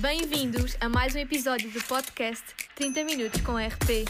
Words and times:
Bem-vindos 0.00 0.76
a 0.80 0.88
mais 0.88 1.14
um 1.14 1.18
episódio 1.18 1.70
do 1.70 1.82
podcast 1.84 2.44
30 2.74 3.04
Minutos 3.04 3.40
com 3.40 3.56
RP. 3.56 4.04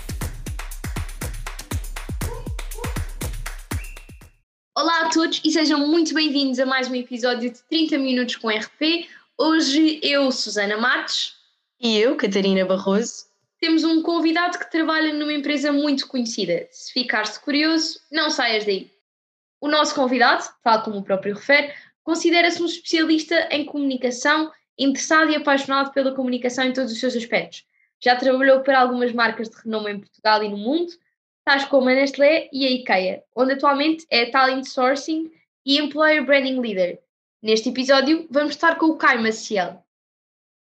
Olá 4.74 5.03
a 5.03 5.10
todos 5.10 5.40
e 5.44 5.51
sejam 5.51 5.87
muito 5.87 6.12
bem-vindos 6.14 6.58
a 6.58 6.67
mais 6.67 6.88
um 6.88 6.94
episódio 6.94 7.53
de 7.53 7.62
30 7.69 7.99
Minutos 7.99 8.37
com 8.37 8.49
RP. 8.49 9.08
Hoje 9.38 10.01
eu, 10.03 10.30
Susana 10.33 10.76
Matos, 10.76 11.37
E 11.80 11.96
eu, 11.98 12.16
Catarina 12.16 12.64
Barroso. 12.64 13.26
temos 13.60 13.84
um 13.84 14.03
convidado 14.03 14.58
que 14.58 14.71
trabalha 14.71 15.12
numa 15.12 15.32
empresa 15.32 15.72
muito 15.72 16.09
conhecida. 16.09 16.66
Se 16.70 16.92
ficares 16.92 17.38
curioso, 17.38 18.00
não 18.10 18.30
saias 18.30 18.64
daí. 18.64 18.91
O 19.60 19.68
nosso 19.68 19.95
convidado, 19.95 20.45
tal 20.62 20.82
como 20.82 20.98
o 20.98 21.05
próprio 21.05 21.34
refere, 21.34 21.73
considera-se 22.03 22.62
um 22.62 22.66
especialista 22.66 23.48
em 23.51 23.65
comunicação, 23.65 24.51
interessado 24.79 25.30
e 25.30 25.37
apaixonado 25.37 25.93
pela 25.93 26.15
comunicação 26.15 26.65
em 26.65 26.73
todos 26.73 26.93
os 26.93 27.01
seus 27.01 27.17
aspectos. 27.17 27.65
Já 28.03 28.17
trabalhou 28.17 28.61
para 28.61 28.80
algumas 28.80 29.12
marcas 29.12 29.48
de 29.48 29.57
renome 29.57 29.93
em 29.93 30.01
Portugal 30.01 30.43
e 30.43 30.48
no 30.48 30.57
mundo, 30.57 30.93
tais 31.45 31.65
como 31.65 31.89
a 31.89 31.95
Nestlé 31.95 32.48
e 32.53 32.67
a 32.67 32.71
IKEA, 32.71 33.23
onde 33.34 33.53
atualmente 33.53 34.07
é 34.11 34.27
Talent 34.27 34.65
Sourcing 34.65 35.31
e 35.65 35.79
Employer 35.79 36.25
Branding 36.25 36.61
Leader. 36.61 36.98
Neste 37.43 37.69
episódio, 37.69 38.27
vamos 38.31 38.55
estar 38.55 38.77
com 38.77 38.87
o 38.87 38.97
Caio 38.97 39.23
Maciel. 39.23 39.83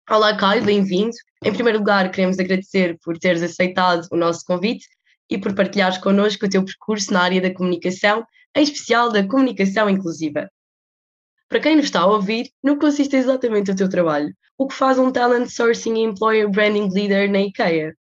Olá, 0.09 0.35
Caio, 0.35 0.63
bem-vindo. 0.63 1.15
Em 1.43 1.53
primeiro 1.53 1.79
lugar, 1.79 2.11
queremos 2.11 2.37
agradecer 2.39 2.97
por 3.03 3.17
teres 3.17 3.41
aceitado 3.41 4.07
o 4.11 4.17
nosso 4.17 4.43
convite 4.45 4.87
e 5.29 5.37
por 5.37 5.55
partilhares 5.55 5.97
connosco 5.97 6.45
o 6.45 6.49
teu 6.49 6.63
percurso 6.65 7.13
na 7.13 7.21
área 7.21 7.41
da 7.41 7.53
comunicação, 7.53 8.25
em 8.55 8.63
especial 8.63 9.11
da 9.11 9.25
comunicação 9.25 9.89
inclusiva. 9.89 10.49
Para 11.53 11.59
quem 11.59 11.75
nos 11.75 11.85
está 11.85 11.99
a 11.99 12.07
ouvir, 12.07 12.49
no 12.63 12.73
que 12.73 12.79
consiste 12.79 13.15
exatamente 13.15 13.69
o 13.69 13.75
teu 13.75 13.87
trabalho? 13.87 14.33
O 14.57 14.67
que 14.67 14.73
faz 14.73 14.97
um 14.97 15.11
Talent 15.11 15.47
Sourcing 15.47 15.93
e 15.97 16.03
Employer 16.03 16.49
Branding 16.49 16.89
Leader 16.89 17.31
na 17.31 17.41
IKEA? 17.41 17.93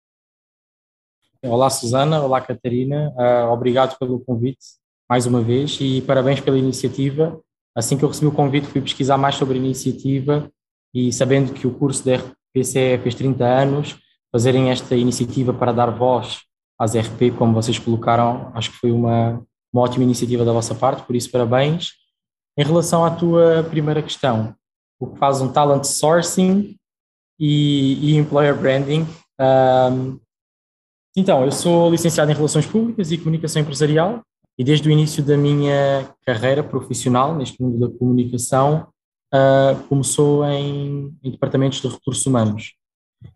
Olá 1.43 1.69
Susana, 1.69 2.23
olá 2.23 2.39
Catarina, 2.39 3.13
Ah, 3.17 3.51
obrigado 3.51 3.99
pelo 3.99 4.21
convite 4.21 4.63
mais 5.09 5.25
uma 5.25 5.41
vez 5.41 5.77
e 5.81 6.01
parabéns 6.03 6.39
pela 6.39 6.57
iniciativa. 6.57 7.41
Assim 7.75 7.97
que 7.97 8.05
eu 8.05 8.07
recebi 8.07 8.27
o 8.27 8.31
convite 8.31 8.67
fui 8.67 8.79
pesquisar 8.79 9.17
mais 9.17 9.35
sobre 9.35 9.55
a 9.55 9.61
iniciativa 9.61 10.49
e 10.93 11.11
sabendo 11.11 11.51
que 11.51 11.67
o 11.67 11.73
curso 11.73 12.05
da 12.05 12.15
RPCE 12.15 12.99
fez 13.03 13.15
30 13.15 13.43
anos, 13.43 13.97
fazerem 14.31 14.71
esta 14.71 14.95
iniciativa 14.95 15.53
para 15.53 15.73
dar 15.73 15.89
voz 15.89 16.39
às 16.79 16.95
RP, 16.95 17.35
como 17.37 17.53
vocês 17.53 17.77
colocaram, 17.77 18.49
acho 18.55 18.71
que 18.71 18.77
foi 18.77 18.91
uma, 18.93 19.45
uma 19.73 19.83
ótima 19.83 20.05
iniciativa 20.05 20.45
da 20.45 20.53
vossa 20.53 20.73
parte, 20.73 21.03
por 21.03 21.17
isso 21.17 21.29
parabéns. 21.29 21.99
Em 22.61 22.63
relação 22.63 23.03
à 23.03 23.09
tua 23.09 23.63
primeira 23.63 24.03
questão, 24.03 24.53
o 24.99 25.07
que 25.07 25.17
faz 25.17 25.41
um 25.41 25.51
talent 25.51 25.83
sourcing 25.83 26.75
e, 27.39 28.11
e 28.11 28.15
employer 28.15 28.55
branding, 28.55 29.07
ah, 29.39 29.89
então, 31.17 31.43
eu 31.43 31.51
sou 31.51 31.89
licenciado 31.89 32.29
em 32.29 32.35
Relações 32.35 32.67
Públicas 32.67 33.11
e 33.11 33.17
Comunicação 33.17 33.63
Empresarial 33.63 34.21
e 34.59 34.63
desde 34.63 34.87
o 34.87 34.91
início 34.91 35.23
da 35.23 35.35
minha 35.35 36.07
carreira 36.23 36.63
profissional 36.63 37.35
neste 37.35 37.59
mundo 37.59 37.79
da 37.79 37.97
comunicação 37.97 38.87
ah, 39.33 39.75
começou 39.89 40.45
em, 40.45 41.17
em 41.23 41.31
departamentos 41.31 41.81
de 41.81 41.87
recursos 41.87 42.23
humanos. 42.27 42.75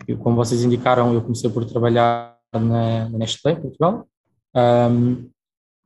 Eu, 0.08 0.20
como 0.20 0.36
vocês 0.36 0.64
indicaram, 0.64 1.16
eu 1.16 1.22
comecei 1.24 1.50
por 1.50 1.66
trabalhar 1.66 2.38
na, 2.54 3.10
na 3.10 3.18
Nestlé, 3.18 3.56
Portugal, 3.56 4.08
ahm, 4.54 5.26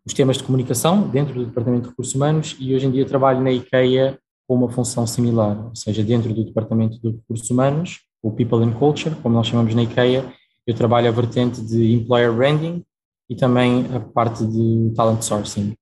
os 0.09 0.13
temas 0.13 0.37
de 0.37 0.43
comunicação 0.43 1.07
dentro 1.07 1.35
do 1.35 1.45
departamento 1.45 1.83
de 1.83 1.89
recursos 1.89 2.15
humanos 2.15 2.57
e 2.59 2.73
hoje 2.73 2.87
em 2.87 2.91
dia 2.91 3.05
trabalho 3.05 3.41
na 3.41 3.51
IKEA 3.51 4.19
com 4.47 4.55
uma 4.55 4.67
função 4.67 5.05
similar, 5.05 5.67
ou 5.67 5.75
seja, 5.75 6.03
dentro 6.03 6.33
do 6.33 6.43
departamento 6.43 6.99
de 6.99 7.11
recursos 7.11 7.47
humanos, 7.51 7.99
o 8.19 8.31
People 8.31 8.63
and 8.65 8.73
Culture, 8.73 9.15
como 9.17 9.35
nós 9.35 9.45
chamamos 9.45 9.75
na 9.75 9.83
IKEA, 9.83 10.33
eu 10.65 10.73
trabalho 10.73 11.07
a 11.07 11.11
vertente 11.11 11.61
de 11.61 11.93
employer 11.93 12.33
branding 12.33 12.83
e 13.29 13.35
também 13.35 13.85
a 13.95 13.99
parte 13.99 14.43
de 14.47 14.91
talent 14.95 15.21
sourcing. 15.21 15.75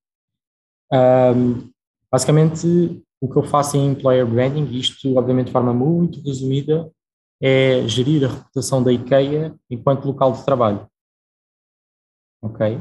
Um, 0.92 1.70
basicamente, 2.12 3.02
o 3.22 3.30
que 3.30 3.38
eu 3.38 3.44
faço 3.44 3.78
em 3.78 3.92
employer 3.92 4.28
branding, 4.28 4.66
isto 4.78 5.18
obviamente 5.18 5.48
de 5.48 5.54
forma 5.54 5.74
muito 5.74 6.20
resumida, 6.20 6.92
é 7.42 7.88
gerir 7.88 8.26
a 8.26 8.34
reputação 8.34 8.84
da 8.84 8.92
IKEA 8.92 9.56
enquanto 9.70 10.06
local 10.06 10.34
de 10.34 10.44
trabalho. 10.44 10.86
Ok? 12.42 12.78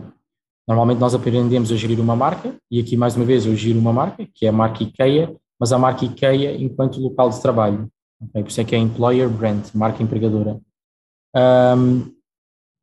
Normalmente 0.66 0.98
nós 0.98 1.14
aprendemos 1.14 1.70
a 1.70 1.76
gerir 1.76 2.00
uma 2.00 2.16
marca, 2.16 2.54
e 2.70 2.80
aqui 2.80 2.96
mais 2.96 3.14
uma 3.14 3.24
vez 3.24 3.46
eu 3.46 3.54
giro 3.54 3.78
uma 3.78 3.92
marca, 3.92 4.26
que 4.34 4.46
é 4.46 4.48
a 4.48 4.52
marca 4.52 4.82
IKEA, 4.82 5.34
mas 5.58 5.72
a 5.72 5.78
marca 5.78 6.04
IKEA 6.04 6.56
enquanto 6.56 7.00
local 7.00 7.30
de 7.30 7.40
trabalho. 7.40 7.88
ok? 8.20 8.42
Por 8.42 8.50
isso 8.50 8.60
é 8.60 8.64
que 8.64 8.74
é 8.74 8.78
employer 8.78 9.28
brand, 9.28 9.64
marca 9.72 10.02
empregadora. 10.02 10.60
Um, 11.36 12.12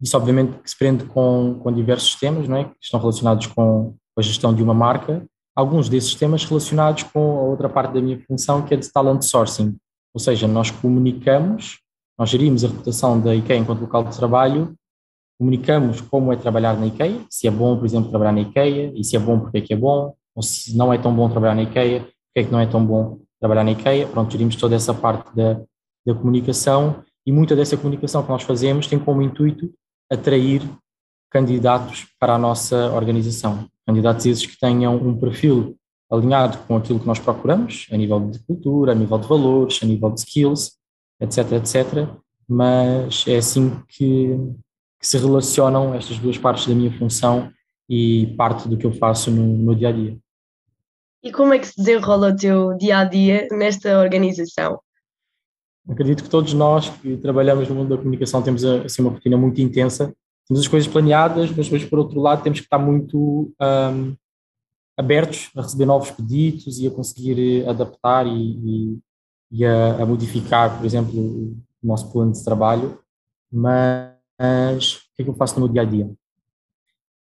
isso 0.02 0.16
obviamente 0.16 0.58
que 0.60 0.70
se 0.70 0.78
prende 0.78 1.06
com, 1.06 1.60
com 1.62 1.72
diversos 1.72 2.16
temas 2.16 2.48
não 2.48 2.58
é? 2.58 2.66
que 2.66 2.76
estão 2.82 3.00
relacionados 3.00 3.48
com 3.48 3.96
a 4.18 4.22
gestão 4.22 4.54
de 4.54 4.62
uma 4.62 4.74
marca, 4.74 5.26
alguns 5.56 5.90
desses 5.90 6.16
temas 6.16 6.46
relacionados 6.46 7.04
com 7.04 7.40
a 7.40 7.42
outra 7.44 7.70
parte 7.70 7.94
da 7.94 8.02
minha 8.02 8.20
função 8.28 8.62
que 8.62 8.74
é 8.74 8.78
de 8.78 8.92
talent 8.92 9.22
sourcing, 9.24 9.76
ou 10.14 10.20
seja, 10.20 10.48
nós 10.48 10.72
comunicamos, 10.72 11.80
nós 12.18 12.30
gerimos 12.30 12.64
a 12.64 12.68
reputação 12.68 13.20
da 13.20 13.36
IKEA 13.36 13.58
enquanto 13.58 13.82
local 13.82 14.04
de 14.04 14.16
trabalho, 14.16 14.76
comunicamos 15.38 16.02
como 16.02 16.32
é 16.32 16.36
trabalhar 16.36 16.78
na 16.78 16.88
IKEA, 16.88 17.22
se 17.30 17.48
é 17.48 17.52
bom, 17.52 17.78
por 17.78 17.86
exemplo, 17.86 18.10
trabalhar 18.10 18.32
na 18.32 18.42
IKEA, 18.42 18.92
e 18.96 19.04
se 19.04 19.16
é 19.16 19.20
bom, 19.20 19.40
porque 19.40 19.58
é 19.58 19.62
que 19.62 19.74
é 19.74 19.76
bom, 19.76 20.14
ou 20.36 20.44
se 20.44 20.76
não 20.76 20.94
é 20.94 20.98
tão 20.98 21.14
bom 21.14 21.30
trabalhar 21.30 21.56
na 21.56 21.64
IKEA, 21.64 22.02
porque 22.02 22.40
é 22.40 22.44
que 22.44 22.52
não 22.52 22.60
é 22.60 22.66
tão 22.66 22.86
bom 22.86 23.20
trabalhar 23.40 23.64
na 23.64 23.72
IKEA, 23.72 24.08
pronto, 24.08 24.32
gerimos 24.32 24.56
toda 24.56 24.76
essa 24.76 24.94
parte 24.94 25.36
da, 25.36 25.62
da 26.06 26.14
comunicação 26.14 27.04
e 27.26 27.32
muita 27.32 27.56
dessa 27.56 27.78
comunicação 27.78 28.24
que 28.24 28.30
nós 28.30 28.44
fazemos 28.44 28.88
tem 28.88 29.00
como 29.00 29.22
intuito 29.22 29.72
atrair 30.12 30.62
candidatos 31.30 32.06
para 32.20 32.36
a 32.36 32.38
nossa 32.38 32.92
organização. 32.92 33.68
Candidatos 33.86 34.26
esses 34.26 34.46
que 34.46 34.60
tenham 34.60 34.96
um 34.96 35.18
perfil 35.18 35.76
alinhado 36.12 36.60
com 36.68 36.78
aquilo 36.78 37.00
que 37.00 37.08
nós 37.08 37.20
procuramos, 37.20 37.88
a 37.92 37.98
nível 37.98 38.20
de 38.30 38.40
cultura, 38.40 38.92
a 38.92 38.96
nível 38.96 39.18
de 39.18 39.28
valores, 39.28 39.80
a 39.82 39.86
nível 39.86 40.12
de 40.12 40.20
skills, 40.20 40.74
etc, 41.20 41.54
etc. 41.54 42.08
Mas 42.48 43.26
é 43.28 43.38
assim 43.38 43.72
que, 43.88 44.38
que 45.04 45.08
se 45.10 45.18
relacionam 45.18 45.94
estas 45.94 46.18
duas 46.18 46.38
partes 46.38 46.66
da 46.66 46.74
minha 46.74 46.98
função 46.98 47.52
e 47.90 48.34
parte 48.38 48.70
do 48.70 48.78
que 48.78 48.86
eu 48.86 48.94
faço 48.94 49.30
no, 49.30 49.46
no 49.46 49.76
dia 49.76 49.90
a 49.90 49.92
dia. 49.92 50.18
E 51.22 51.30
como 51.30 51.54
é 51.54 51.60
que 51.60 51.68
se 51.68 51.76
desenrola 51.76 52.30
o 52.30 52.36
teu 52.36 52.78
dia 52.78 53.00
a 53.00 53.04
dia 53.04 53.46
nesta 53.52 54.00
organização? 54.00 54.80
Acredito 55.90 56.24
que 56.24 56.30
todos 56.30 56.54
nós 56.54 56.88
que 56.88 57.18
trabalhamos 57.18 57.68
no 57.68 57.76
mundo 57.76 57.90
da 57.90 57.98
comunicação 57.98 58.42
temos 58.42 58.64
assim, 58.64 59.02
uma 59.02 59.12
rotina 59.12 59.36
muito 59.36 59.60
intensa, 59.60 60.16
temos 60.48 60.62
as 60.62 60.70
coisas 60.70 60.88
planeadas, 60.88 61.52
mas 61.52 61.66
depois, 61.66 61.84
por 61.84 62.00
outro 62.00 62.22
lado, 62.22 62.42
temos 62.42 62.62
que 62.62 62.66
estar 62.66 62.80
muito 62.80 63.54
um, 63.62 64.16
abertos 64.98 65.50
a 65.54 65.64
receber 65.64 65.86
novos 65.86 66.12
pedidos 66.12 66.80
e 66.80 66.88
a 66.88 66.92
conseguir 66.92 67.68
adaptar 67.68 68.26
e, 68.26 68.32
e, 68.32 69.00
e 69.52 69.66
a, 69.66 70.02
a, 70.02 70.06
modificar, 70.06 70.78
por 70.78 70.86
exemplo, 70.86 71.14
o 71.14 71.58
nosso 71.84 72.10
plano 72.10 72.32
de 72.32 72.42
trabalho. 72.42 72.98
Mas 73.52 74.13
o 74.40 75.16
que 75.16 75.22
é 75.22 75.24
que 75.24 75.30
eu 75.30 75.36
faço 75.36 75.56
no 75.56 75.66
meu 75.66 75.74
dia 75.74 75.82
a 75.82 75.86
dia? 75.86 76.10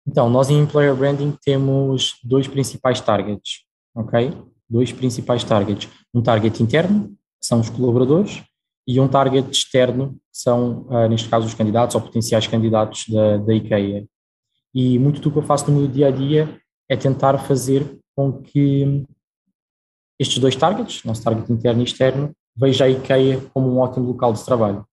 Então, 0.06 0.28
nós 0.28 0.50
em 0.50 0.58
Employer 0.58 0.94
Branding 0.94 1.36
temos 1.44 2.16
dois 2.24 2.48
principais 2.48 3.00
targets, 3.00 3.64
ok? 3.94 4.32
Dois 4.68 4.92
principais 4.92 5.44
targets. 5.44 5.88
Um 6.12 6.22
target 6.22 6.62
interno, 6.62 7.08
que 7.40 7.46
são 7.46 7.60
os 7.60 7.70
colaboradores, 7.70 8.42
e 8.86 8.98
um 8.98 9.06
target 9.06 9.48
externo, 9.50 10.14
que 10.14 10.38
são, 10.38 10.86
uh, 10.88 11.08
neste 11.08 11.28
caso, 11.28 11.46
os 11.46 11.54
candidatos 11.54 11.94
ou 11.94 12.00
potenciais 12.00 12.46
candidatos 12.46 13.08
da, 13.08 13.36
da 13.36 13.54
IKEA. 13.54 14.06
E 14.74 14.98
muito 14.98 15.20
do 15.20 15.30
que 15.30 15.38
eu 15.38 15.42
faço 15.42 15.70
no 15.70 15.78
meu 15.78 15.88
dia 15.88 16.08
a 16.08 16.10
dia 16.10 16.60
é 16.88 16.96
tentar 16.96 17.38
fazer 17.38 17.98
com 18.16 18.42
que 18.42 19.04
estes 20.18 20.38
dois 20.38 20.56
targets, 20.56 21.04
nosso 21.04 21.22
target 21.22 21.50
interno 21.52 21.80
e 21.80 21.84
externo, 21.84 22.34
veja 22.56 22.84
a 22.84 22.88
IKEA 22.88 23.40
como 23.52 23.68
um 23.68 23.78
ótimo 23.78 24.06
local 24.06 24.32
de 24.32 24.44
trabalho. 24.44 24.86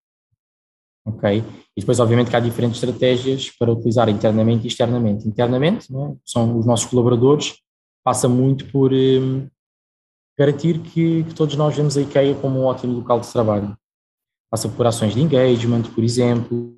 Ok? 1.06 1.44
E 1.76 1.80
depois, 1.80 2.00
obviamente, 2.00 2.30
que 2.30 2.36
há 2.36 2.40
diferentes 2.40 2.82
estratégias 2.82 3.50
para 3.58 3.72
utilizar 3.72 4.10
internamente 4.10 4.66
e 4.66 4.68
externamente. 4.68 5.28
Internamente, 5.28 5.88
é? 5.96 6.16
são 6.26 6.58
os 6.58 6.66
nossos 6.66 6.86
colaboradores, 6.86 7.56
passa 8.04 8.28
muito 8.28 8.66
por 8.72 8.92
um, 8.94 9.48
garantir 10.38 10.80
que, 10.80 11.24
que, 11.24 11.34
todos 11.34 11.56
nós 11.56 11.76
vemos 11.76 11.98
a 11.98 12.02
IKEA 12.02 12.36
como 12.36 12.60
um 12.60 12.66
ótimo 12.66 12.94
local 12.94 13.20
de 13.20 13.32
trabalho. 13.32 13.78
Passa 14.52 14.68
por 14.70 14.86
ações 14.88 15.14
de 15.14 15.22
engagement, 15.22 15.84
por 15.84 16.04
exemplo, 16.04 16.76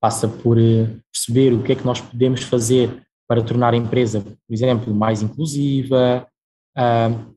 passa 0.00 0.28
por 0.28 0.58
uh, 0.58 1.00
perceber 1.12 1.52
o 1.52 1.62
que 1.62 1.72
é 1.72 1.74
que 1.74 1.84
nós 1.84 2.00
podemos 2.00 2.42
fazer 2.42 3.04
para 3.26 3.42
tornar 3.42 3.72
a 3.72 3.76
empresa, 3.76 4.20
por 4.20 4.52
exemplo, 4.52 4.94
mais 4.94 5.22
inclusiva. 5.22 6.26
Uh, 6.76 7.34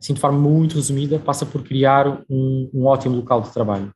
assim, 0.00 0.14
de 0.14 0.20
forma 0.20 0.38
muito 0.38 0.76
resumida, 0.76 1.18
passa 1.18 1.44
por 1.44 1.64
criar 1.64 2.22
um, 2.28 2.70
um 2.72 2.86
ótimo 2.86 3.16
local 3.16 3.40
de 3.40 3.52
trabalho. 3.52 3.92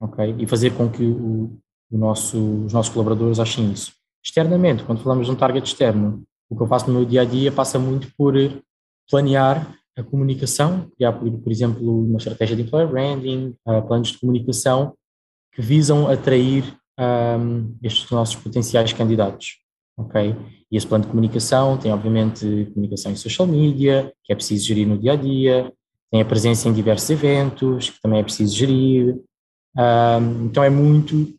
Ok? 0.00 0.36
E 0.38 0.46
fazer 0.46 0.70
com 0.70 0.88
que 0.88 1.04
o, 1.04 1.58
o 1.90 1.98
nosso, 1.98 2.38
os 2.64 2.72
nossos 2.72 2.92
colaboradores 2.92 3.38
achem 3.38 3.72
isso. 3.72 3.92
Externamente, 4.24 4.84
quando 4.84 5.02
falamos 5.02 5.26
de 5.26 5.32
um 5.32 5.36
target 5.36 5.66
externo, 5.66 6.22
o 6.50 6.56
que 6.56 6.62
eu 6.62 6.66
faço 6.66 6.88
no 6.88 6.94
meu 6.94 7.04
dia 7.04 7.22
a 7.22 7.24
dia 7.24 7.52
passa 7.52 7.78
muito 7.78 8.08
por 8.16 8.34
planear 9.10 9.74
a 9.96 10.02
comunicação, 10.02 10.88
criar, 10.96 11.12
por, 11.12 11.30
por 11.30 11.52
exemplo, 11.52 12.04
uma 12.04 12.18
estratégia 12.18 12.56
de 12.56 12.62
employer 12.62 12.88
branding, 12.88 13.54
uh, 13.66 13.82
planos 13.86 14.08
de 14.08 14.18
comunicação 14.18 14.94
que 15.52 15.60
visam 15.60 16.08
atrair 16.08 16.64
um, 16.98 17.76
estes 17.82 18.10
nossos 18.10 18.36
potenciais 18.36 18.92
candidatos, 18.92 19.58
ok? 19.96 20.36
E 20.70 20.76
esse 20.76 20.86
plano 20.86 21.04
de 21.04 21.10
comunicação 21.10 21.76
tem, 21.76 21.92
obviamente, 21.92 22.70
comunicação 22.74 23.12
em 23.12 23.16
social 23.16 23.46
media, 23.46 24.12
que 24.24 24.32
é 24.32 24.36
preciso 24.36 24.66
gerir 24.66 24.86
no 24.86 24.98
dia 24.98 25.12
a 25.12 25.16
dia, 25.16 25.72
tem 26.10 26.20
a 26.20 26.24
presença 26.24 26.68
em 26.68 26.72
diversos 26.72 27.10
eventos, 27.10 27.90
que 27.90 28.00
também 28.00 28.20
é 28.20 28.22
preciso 28.22 28.56
gerir. 28.56 29.16
Um, 29.76 30.46
então 30.46 30.62
é 30.62 30.70
muito 30.70 31.34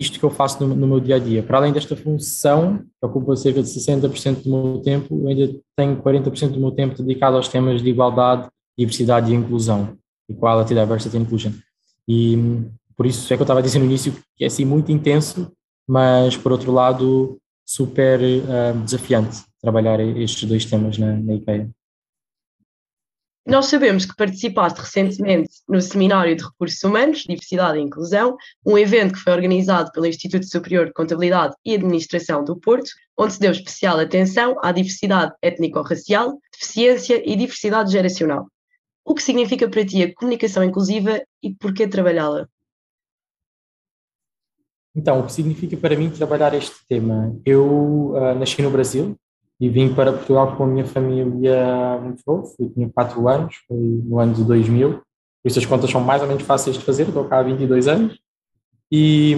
isto 0.00 0.18
que 0.18 0.24
eu 0.24 0.30
faço 0.30 0.64
no, 0.64 0.74
no, 0.74 0.86
meu 0.86 1.00
dia 1.00 1.16
a 1.16 1.18
dia. 1.18 1.42
Para 1.42 1.58
além 1.58 1.72
desta 1.72 1.96
função, 1.96 2.78
que 2.78 3.06
ocupa 3.06 3.34
cerca 3.34 3.62
de 3.62 3.68
60% 3.68 4.44
do 4.44 4.50
meu 4.50 4.80
tempo, 4.80 5.22
eu 5.22 5.28
ainda 5.28 5.60
tenho 5.76 6.00
40% 6.00 6.50
do 6.50 6.60
meu 6.60 6.70
tempo 6.70 7.02
dedicado 7.02 7.36
aos 7.36 7.48
temas 7.48 7.82
de 7.82 7.90
igualdade, 7.90 8.48
diversidade 8.78 9.32
e 9.32 9.34
inclusão. 9.34 9.96
Equality, 10.30 10.74
Diversity 10.74 11.16
and 11.16 11.20
Inclusion. 11.22 11.52
E 12.06 12.38
por 12.96 13.06
isso 13.06 13.32
é 13.32 13.36
que 13.36 13.42
eu 13.42 13.44
estava 13.44 13.62
dizer 13.62 13.78
no 13.78 13.86
início 13.86 14.12
que 14.36 14.44
é 14.44 14.46
assim 14.46 14.64
muito 14.64 14.92
intenso, 14.92 15.50
mas 15.86 16.36
por 16.36 16.52
outro 16.52 16.70
lado 16.70 17.38
super 17.66 18.20
uh, 18.20 18.78
desafiante 18.84 19.42
trabalhar 19.60 20.00
estes 20.00 20.48
dois 20.48 20.64
temas 20.64 20.96
na, 20.98 21.16
na 21.16 21.34
IKEA. 21.34 21.68
Nós 23.48 23.64
sabemos 23.64 24.04
que 24.04 24.14
participaste 24.14 24.78
recentemente 24.78 25.48
no 25.66 25.80
Seminário 25.80 26.36
de 26.36 26.44
Recursos 26.44 26.84
Humanos, 26.84 27.20
Diversidade 27.20 27.78
e 27.78 27.80
Inclusão, 27.80 28.36
um 28.62 28.76
evento 28.76 29.14
que 29.14 29.20
foi 29.20 29.32
organizado 29.32 29.90
pelo 29.90 30.04
Instituto 30.04 30.44
Superior 30.44 30.84
de 30.84 30.92
Contabilidade 30.92 31.54
e 31.64 31.74
Administração 31.74 32.44
do 32.44 32.60
Porto, 32.60 32.90
onde 33.18 33.32
se 33.32 33.40
deu 33.40 33.50
especial 33.50 33.98
atenção 33.98 34.54
à 34.62 34.70
diversidade 34.70 35.32
étnico-racial, 35.40 36.38
deficiência 36.52 37.22
e 37.24 37.34
diversidade 37.34 37.90
geracional. 37.90 38.46
O 39.02 39.14
que 39.14 39.22
significa 39.22 39.66
para 39.66 39.86
ti 39.86 40.02
a 40.02 40.14
comunicação 40.14 40.62
inclusiva 40.62 41.22
e 41.42 41.54
por 41.54 41.72
que 41.72 41.88
trabalhá-la? 41.88 42.46
Então, 44.94 45.20
o 45.20 45.24
que 45.24 45.32
significa 45.32 45.74
para 45.78 45.96
mim 45.96 46.10
trabalhar 46.10 46.52
este 46.52 46.86
tema? 46.86 47.34
Eu 47.46 48.10
uh, 48.10 48.34
nasci 48.38 48.60
no 48.60 48.70
Brasil, 48.70 49.16
e 49.60 49.68
vim 49.68 49.92
para 49.92 50.12
Portugal 50.12 50.56
com 50.56 50.64
a 50.64 50.66
minha 50.66 50.86
família 50.86 51.98
muito 52.00 52.22
novo, 52.26 52.54
tinha 52.74 52.88
4 52.90 53.28
anos, 53.28 53.56
foi 53.66 53.76
no 53.76 54.20
ano 54.20 54.34
de 54.34 54.44
2000, 54.44 54.92
por 54.92 55.02
isso 55.44 55.58
as 55.58 55.66
contas 55.66 55.90
são 55.90 56.00
mais 56.00 56.22
ou 56.22 56.28
menos 56.28 56.42
fáceis 56.44 56.76
de 56.76 56.84
fazer, 56.84 57.08
estou 57.08 57.24
cá 57.24 57.40
há 57.40 57.42
22 57.42 57.88
anos, 57.88 58.18
e, 58.90 59.34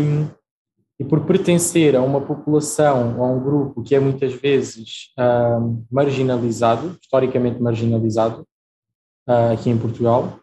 e 0.99 1.05
por 1.05 1.25
pertencer 1.25 1.96
a 1.96 2.02
uma 2.02 2.20
população, 2.20 3.22
a 3.22 3.26
um 3.26 3.40
grupo 3.43 3.82
que 3.82 3.94
é 3.94 4.00
muitas 4.00 4.34
vezes 4.34 5.12
uh, 5.19 5.84
marginalizado, 5.90 6.99
historicamente 7.00 7.61
marginalizado, 7.61 8.46
uh, 9.28 9.52
aqui 9.55 9.70
em 9.70 9.78
Portugal, 9.78 10.38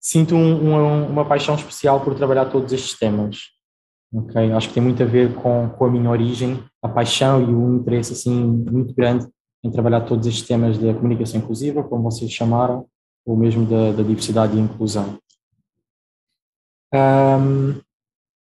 sinto 0.00 0.36
um, 0.36 0.74
um, 0.74 1.08
uma 1.08 1.24
paixão 1.24 1.54
especial 1.54 2.00
por 2.04 2.14
trabalhar 2.14 2.44
todos 2.46 2.72
estes 2.72 2.96
temas. 2.98 3.53
Okay? 4.14 4.52
Acho 4.52 4.68
que 4.68 4.74
tem 4.74 4.82
muito 4.82 5.02
a 5.02 5.06
ver 5.06 5.34
com, 5.34 5.68
com 5.70 5.84
a 5.84 5.90
minha 5.90 6.08
origem, 6.08 6.62
a 6.80 6.88
paixão 6.88 7.42
e 7.42 7.52
o 7.52 7.76
interesse 7.76 8.12
assim 8.12 8.34
muito 8.34 8.94
grande 8.94 9.26
em 9.64 9.70
trabalhar 9.70 10.02
todos 10.02 10.26
estes 10.26 10.46
temas 10.46 10.78
da 10.78 10.92
comunicação 10.94 11.40
inclusiva, 11.40 11.82
como 11.82 12.02
vocês 12.04 12.30
chamaram, 12.30 12.86
ou 13.26 13.36
mesmo 13.36 13.66
da, 13.66 13.92
da 13.92 14.02
diversidade 14.02 14.56
e 14.56 14.60
inclusão. 14.60 15.18
Um, 16.94 17.80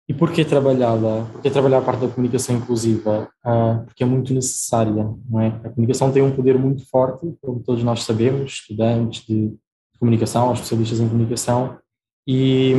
e 0.08 0.14
porquê 0.14 0.44
trabalhá-la? 0.44 1.26
Porquê 1.32 1.50
trabalhar 1.50 1.78
a 1.78 1.82
parte 1.82 2.00
da 2.00 2.08
comunicação 2.08 2.56
inclusiva? 2.56 3.28
Uh, 3.44 3.84
porque 3.84 4.02
é 4.02 4.06
muito 4.06 4.34
necessária, 4.34 5.14
não 5.28 5.40
é? 5.40 5.48
A 5.64 5.68
comunicação 5.68 6.10
tem 6.10 6.22
um 6.22 6.34
poder 6.34 6.58
muito 6.58 6.88
forte, 6.88 7.32
como 7.40 7.60
todos 7.60 7.84
nós 7.84 8.02
sabemos, 8.02 8.52
estudantes 8.52 9.24
de 9.26 9.54
comunicação, 10.00 10.52
especialistas 10.52 10.98
em 10.98 11.08
comunicação, 11.08 11.78
e, 12.26 12.74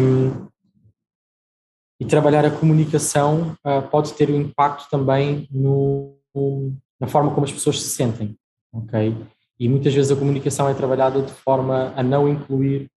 e 2.03 2.05
trabalhar 2.05 2.43
a 2.43 2.51
comunicação 2.51 3.55
uh, 3.65 3.81
pode 3.89 4.13
ter 4.13 4.29
um 4.29 4.41
impacto 4.41 4.89
também 4.89 5.47
no, 5.49 6.17
no, 6.35 6.73
na 6.99 7.07
forma 7.07 7.33
como 7.33 7.45
as 7.45 7.51
pessoas 7.51 7.81
se 7.81 7.87
sentem, 7.91 8.37
ok? 8.73 9.15
E 9.57 9.69
muitas 9.69 9.93
vezes 9.93 10.11
a 10.11 10.15
comunicação 10.17 10.67
é 10.67 10.73
trabalhada 10.73 11.21
de 11.21 11.31
forma 11.31 11.93
a 11.95 12.03
não 12.03 12.27
incluir 12.27 12.91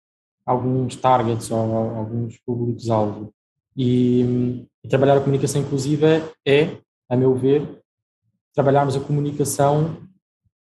alguns 0.45 0.97
targets 0.97 1.49
ou 1.49 1.57
alguns 1.57 2.37
públicos-alvo. 2.45 3.31
E, 3.77 4.67
e, 4.83 4.89
trabalhar 4.89 5.15
a 5.15 5.21
comunicação 5.21 5.61
inclusiva 5.61 6.21
é, 6.45 6.75
a 7.09 7.15
meu 7.15 7.33
ver, 7.33 7.81
trabalharmos 8.53 8.97
a 8.97 8.99
comunicação 8.99 9.95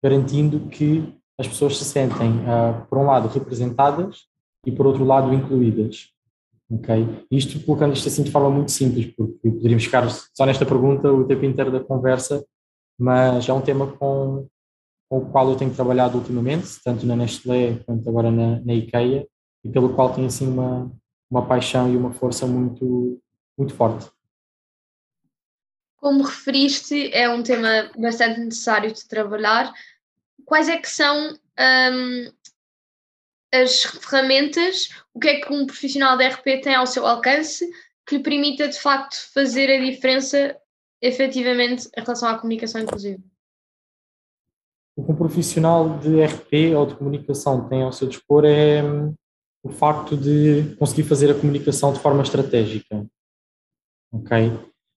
garantindo 0.04 0.68
que 0.68 1.18
as 1.40 1.48
pessoas 1.48 1.78
se 1.78 1.86
sentem, 1.86 2.32
uh, 2.40 2.86
por 2.90 2.98
um 2.98 3.06
lado, 3.06 3.30
representadas 3.30 4.26
e, 4.66 4.72
por 4.72 4.86
outro 4.86 5.06
lado, 5.06 5.34
incluídas. 5.34 6.13
Ok? 6.70 7.26
Isto 7.30 7.60
colocando 7.66 7.94
isto 7.94 8.08
assim 8.08 8.24
de 8.24 8.32
forma 8.32 8.50
muito 8.50 8.72
simples, 8.72 9.08
porque 9.16 9.50
poderíamos 9.50 9.84
ficar 9.84 10.10
só 10.10 10.46
nesta 10.46 10.66
pergunta 10.66 11.12
o 11.12 11.26
tempo 11.26 11.46
inteiro 11.46 11.72
da 11.72 11.80
conversa, 11.80 12.44
mas 12.98 13.48
é 13.48 13.54
um 13.54 13.62
tema 13.62 13.88
com, 13.88 14.48
com 15.10 15.18
o 15.18 15.30
qual 15.30 15.50
eu 15.50 15.56
tenho 15.56 15.74
trabalhado 15.74 16.18
ultimamente, 16.18 16.68
tanto 16.84 17.06
na 17.06 17.16
Nestlé 17.16 17.80
quanto 17.86 18.08
agora 18.10 18.32
na, 18.32 18.60
na 18.62 18.74
IKEA, 18.74 19.28
e 19.64 19.70
pelo 19.70 19.94
qual 19.94 20.14
tenho 20.14 20.28
assim 20.28 20.48
uma, 20.48 20.92
uma 21.30 21.46
paixão 21.46 21.92
e 21.92 21.98
uma 21.98 22.12
força 22.12 22.46
muito, 22.46 23.22
muito 23.58 23.74
forte. 23.74 24.10
Como 25.98 26.24
referiste, 26.24 27.12
é 27.14 27.30
um 27.30 27.42
tema 27.42 27.90
bastante 27.98 28.40
necessário 28.40 28.92
de 28.92 29.08
trabalhar. 29.08 29.74
Quais 30.44 30.68
é 30.68 30.78
que 30.78 30.90
são 30.90 31.30
hum, 31.32 32.32
as 33.54 33.84
ferramentas, 33.84 34.90
o 35.14 35.20
que 35.20 35.28
é 35.28 35.40
que 35.40 35.54
um 35.54 35.68
profissional 35.68 36.18
de 36.18 36.28
RP 36.28 36.64
tem 36.64 36.74
ao 36.74 36.88
seu 36.88 37.06
alcance 37.06 37.70
que 38.06 38.18
lhe 38.18 38.24
permita 38.24 38.68
de 38.68 38.80
facto 38.80 39.16
fazer 39.32 39.70
a 39.70 39.80
diferença 39.80 40.58
efetivamente 41.00 41.88
em 41.96 42.02
relação 42.02 42.28
à 42.28 42.38
comunicação 42.40 42.82
inclusiva? 42.82 43.22
O 44.96 45.06
que 45.06 45.12
um 45.12 45.16
profissional 45.16 46.00
de 46.00 46.24
RP 46.24 46.76
ou 46.76 46.86
de 46.88 46.96
comunicação 46.96 47.68
tem 47.70 47.84
ao 47.84 47.92
seu 47.92 48.08
dispor 48.08 48.44
é 48.44 48.84
hum, 48.84 49.14
o 49.64 49.70
facto 49.70 50.18
de 50.18 50.76
conseguir 50.78 51.04
fazer 51.04 51.32
a 51.32 51.40
comunicação 51.40 51.94
de 51.94 52.00
forma 52.00 52.24
estratégica. 52.24 53.06
Ok? 54.12 54.52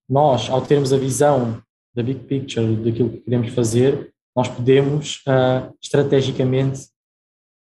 Nós, 0.09 0.49
ao 0.49 0.65
termos 0.65 0.93
a 0.93 0.99
visão 0.99 1.63
da 1.95 2.03
big 2.03 2.21
picture 2.25 2.77
daquilo 2.77 3.11
que 3.11 3.21
queremos 3.21 3.49
fazer, 3.55 4.13
nós 4.35 4.49
podemos 4.49 5.23
uh, 5.27 5.75
estrategicamente 5.81 6.89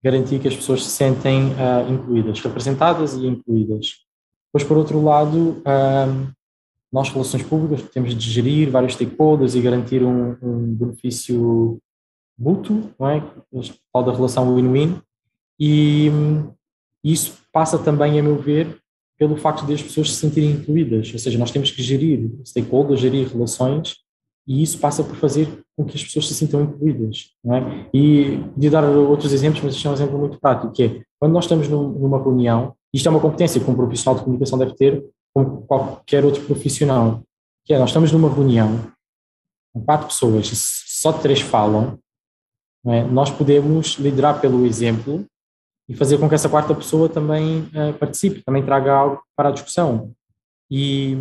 garantir 0.04 0.40
que 0.40 0.48
as 0.48 0.56
pessoas 0.56 0.84
se 0.84 0.92
sentem 0.92 1.52
uh, 1.52 1.92
incluídas, 1.92 2.40
representadas 2.42 3.14
e 3.14 3.26
incluídas. 3.26 4.04
Pois, 4.52 4.64
por 4.64 4.78
outro 4.78 5.02
lado, 5.04 5.62
uh, 5.62 6.34
nós, 6.92 7.10
relações 7.10 7.44
públicas, 7.44 7.82
temos 7.90 8.14
de 8.14 8.30
gerir 8.30 8.70
vários 8.70 8.94
stakeholders 8.94 9.56
e 9.56 9.62
garantir 9.62 10.04
um, 10.04 10.36
um 10.42 10.76
benefício 10.76 11.80
mútuo, 12.38 12.92
não 13.00 13.10
é? 13.10 13.24
Tal 13.92 14.04
da 14.04 14.12
relação 14.12 14.54
win-win, 14.56 15.00
e 15.60 16.12
isso 17.04 17.38
passa 17.52 17.78
também, 17.78 18.20
a 18.20 18.24
meu 18.24 18.38
ver, 18.38 18.78
pelo 19.18 19.38
facto 19.38 19.66
de 19.66 19.74
as 19.74 19.82
pessoas 19.82 20.12
se 20.12 20.20
sentirem 20.20 20.52
incluídas, 20.52 21.12
ou 21.14 21.20
seja, 21.20 21.38
nós 21.38 21.52
temos 21.52 21.72
que 21.72 21.82
gerir 21.82 22.30
stakeholders, 22.44 23.00
gerir 23.00 23.28
relações 23.28 24.03
e 24.48 24.62
isso 24.62 24.78
passa 24.80 25.04
por 25.04 25.16
fazer 25.16 25.64
com 25.76 25.86
que 25.86 25.96
as 25.96 26.04
pessoas 26.04 26.28
se 26.28 26.36
sintam 26.36 26.62
incluídas. 26.62 27.32
É? 27.46 27.90
E 27.94 28.44
de 28.56 28.70
dar 28.70 28.84
outros 28.84 29.32
exemplos, 29.32 29.64
mas 29.64 29.76
isto 29.76 29.88
é 29.88 29.92
um 29.92 29.94
exemplo 29.94 30.18
muito 30.18 30.40
prático, 30.40 30.74
que 30.74 30.84
é 30.84 31.02
quando 31.20 31.34
nós 31.34 31.46
estamos 31.46 31.70
numa 31.70 32.22
reunião, 32.22 32.76
isto 32.94 33.08
é 33.08 33.12
uma 33.12 33.20
competência 33.20 33.62
que 33.62 33.70
um 33.70 33.76
profissional 33.76 34.18
de 34.18 34.24
comunicação 34.24 34.60
deve 34.60 34.76
ter, 34.76 35.04
como 35.34 35.62
qualquer 35.62 36.26
outro 36.26 36.44
profissional, 36.44 37.24
que 37.66 37.74
é 37.74 37.80
nós 37.80 37.90
estamos 37.90 38.12
numa 38.12 38.30
reunião 38.30 38.92
com 39.74 39.82
quatro 39.82 40.08
pessoas 40.08 40.52
só 40.86 41.12
três 41.12 41.42
falam, 41.42 41.98
é? 42.86 43.04
nós 43.04 43.32
podemos 43.32 43.94
liderar 43.94 44.40
pelo 44.40 44.66
exemplo 44.66 45.26
e 45.90 45.96
fazer 45.96 46.18
com 46.18 46.30
que 46.30 46.36
essa 46.36 46.50
quarta 46.50 46.76
pessoa 46.76 47.10
também 47.10 47.62
uh, 47.62 47.94
participe, 47.98 48.44
também 48.44 48.64
traga 48.64 48.94
algo 48.94 49.22
para 49.36 49.50
a 49.50 49.52
discussão. 49.52 50.14
E 50.70 51.18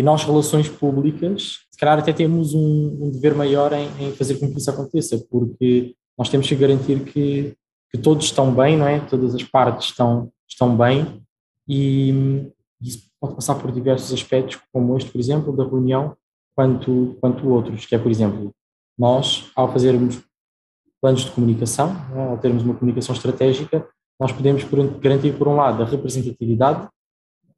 e 0.00 0.02
nós, 0.02 0.24
relações 0.24 0.66
públicas, 0.66 1.58
calhar 1.80 1.98
até 1.98 2.12
temos 2.12 2.54
um, 2.54 3.04
um 3.04 3.10
dever 3.10 3.34
maior 3.34 3.72
em, 3.72 3.88
em, 3.98 4.12
fazer 4.12 4.38
com 4.38 4.50
que 4.50 4.58
isso 4.58 4.70
aconteça, 4.70 5.18
porque 5.30 5.94
nós 6.16 6.28
temos 6.28 6.46
que 6.46 6.54
garantir 6.54 7.04
que, 7.04 7.54
que 7.90 7.98
todos 7.98 8.26
estão 8.26 8.54
bem, 8.54 8.76
não 8.76 8.86
é? 8.86 9.00
Todas 9.00 9.34
as 9.34 9.42
partes 9.42 9.88
estão, 9.88 10.30
estão 10.48 10.76
bem 10.76 11.22
e 11.66 12.44
isso 12.80 13.10
pode 13.20 13.34
passar 13.34 13.54
por 13.56 13.72
diversos 13.72 14.12
aspectos, 14.12 14.58
como 14.72 14.96
este, 14.96 15.10
por 15.10 15.18
exemplo, 15.18 15.56
da 15.56 15.64
reunião, 15.64 16.16
quanto, 16.54 17.16
quanto 17.20 17.48
outros, 17.48 17.86
que 17.86 17.94
é, 17.94 17.98
por 17.98 18.10
exemplo, 18.10 18.54
nós, 18.98 19.50
ao 19.56 19.72
fazermos 19.72 20.22
planos 21.00 21.24
de 21.24 21.30
comunicação, 21.30 21.96
é? 22.14 22.28
ao 22.28 22.38
termos 22.38 22.62
uma 22.62 22.74
comunicação 22.74 23.14
estratégica, 23.14 23.86
nós 24.20 24.32
podemos 24.32 24.62
garantir, 25.00 25.36
por 25.38 25.48
um 25.48 25.56
lado, 25.56 25.82
a 25.82 25.86
representatividade 25.86 26.88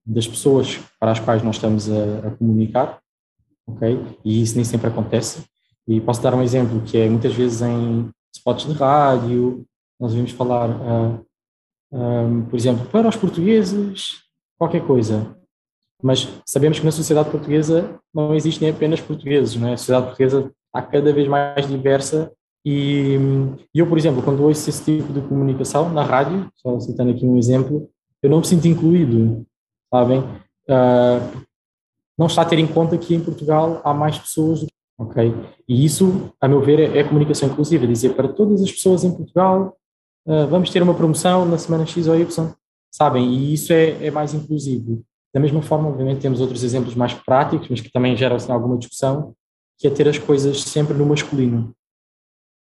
das 0.06 0.28
pessoas 0.28 0.78
para 1.00 1.10
as 1.10 1.18
quais 1.18 1.42
nós 1.42 1.56
estamos 1.56 1.90
a, 1.90 2.28
a 2.28 2.30
comunicar, 2.32 3.01
ok? 3.66 4.18
E 4.24 4.42
isso 4.42 4.56
nem 4.56 4.64
sempre 4.64 4.88
acontece. 4.88 5.44
E 5.86 6.00
posso 6.00 6.22
dar 6.22 6.34
um 6.34 6.42
exemplo 6.42 6.80
que 6.82 6.96
é 6.98 7.08
muitas 7.08 7.34
vezes 7.34 7.62
em 7.62 8.10
spots 8.34 8.66
de 8.66 8.72
rádio 8.72 9.64
nós 10.00 10.10
devemos 10.10 10.32
falar, 10.32 10.68
uh, 10.68 11.26
um, 11.92 12.44
por 12.46 12.56
exemplo, 12.56 12.84
para 12.86 13.08
os 13.08 13.14
portugueses, 13.14 14.22
qualquer 14.58 14.84
coisa. 14.84 15.36
Mas 16.02 16.28
sabemos 16.44 16.80
que 16.80 16.84
na 16.84 16.90
sociedade 16.90 17.30
portuguesa 17.30 18.00
não 18.12 18.34
existem 18.34 18.70
apenas 18.70 19.00
portugueses, 19.00 19.54
não 19.54 19.68
é? 19.68 19.74
A 19.74 19.76
sociedade 19.76 20.06
portuguesa 20.06 20.50
está 20.66 20.82
cada 20.82 21.12
vez 21.12 21.28
mais 21.28 21.68
diversa 21.68 22.32
e, 22.64 23.16
e 23.72 23.78
eu, 23.78 23.86
por 23.86 23.96
exemplo, 23.96 24.22
quando 24.22 24.42
ouço 24.42 24.68
esse 24.68 24.84
tipo 24.84 25.12
de 25.12 25.20
comunicação 25.20 25.88
na 25.90 26.02
rádio, 26.02 26.50
só 26.56 26.80
citando 26.80 27.12
aqui 27.12 27.24
um 27.24 27.38
exemplo, 27.38 27.88
eu 28.20 28.30
não 28.30 28.38
me 28.38 28.46
sinto 28.46 28.66
incluído, 28.66 29.46
sabem? 29.92 30.20
Uh, 30.68 31.42
não 32.22 32.28
está 32.28 32.42
a 32.42 32.44
ter 32.44 32.58
em 32.58 32.66
conta 32.68 32.96
que 32.96 33.14
em 33.14 33.20
Portugal 33.20 33.80
há 33.84 33.92
mais 33.92 34.16
pessoas, 34.16 34.64
ok? 34.96 35.34
E 35.68 35.84
isso, 35.84 36.32
a 36.40 36.46
meu 36.46 36.60
ver, 36.60 36.78
é, 36.78 36.98
é 36.98 37.04
comunicação 37.04 37.48
inclusiva, 37.48 37.84
dizer 37.84 38.14
para 38.14 38.28
todas 38.28 38.62
as 38.62 38.70
pessoas 38.70 39.02
em 39.02 39.12
Portugal, 39.12 39.76
uh, 40.26 40.46
vamos 40.46 40.70
ter 40.70 40.80
uma 40.82 40.94
promoção 40.94 41.44
na 41.44 41.58
semana 41.58 41.84
X 41.84 42.06
ou 42.06 42.14
Y, 42.14 42.54
sabem? 42.94 43.28
E 43.28 43.54
isso 43.54 43.72
é, 43.72 44.06
é 44.06 44.10
mais 44.10 44.34
inclusivo. 44.34 45.02
Da 45.34 45.40
mesma 45.40 45.62
forma, 45.62 45.88
obviamente, 45.88 46.20
temos 46.20 46.40
outros 46.40 46.62
exemplos 46.62 46.94
mais 46.94 47.12
práticos, 47.12 47.68
mas 47.68 47.80
que 47.80 47.90
também 47.90 48.16
geram 48.16 48.36
assim, 48.36 48.52
alguma 48.52 48.78
discussão, 48.78 49.34
que 49.78 49.88
é 49.88 49.90
ter 49.90 50.08
as 50.08 50.18
coisas 50.18 50.62
sempre 50.62 50.94
no 50.94 51.04
masculino. 51.04 51.74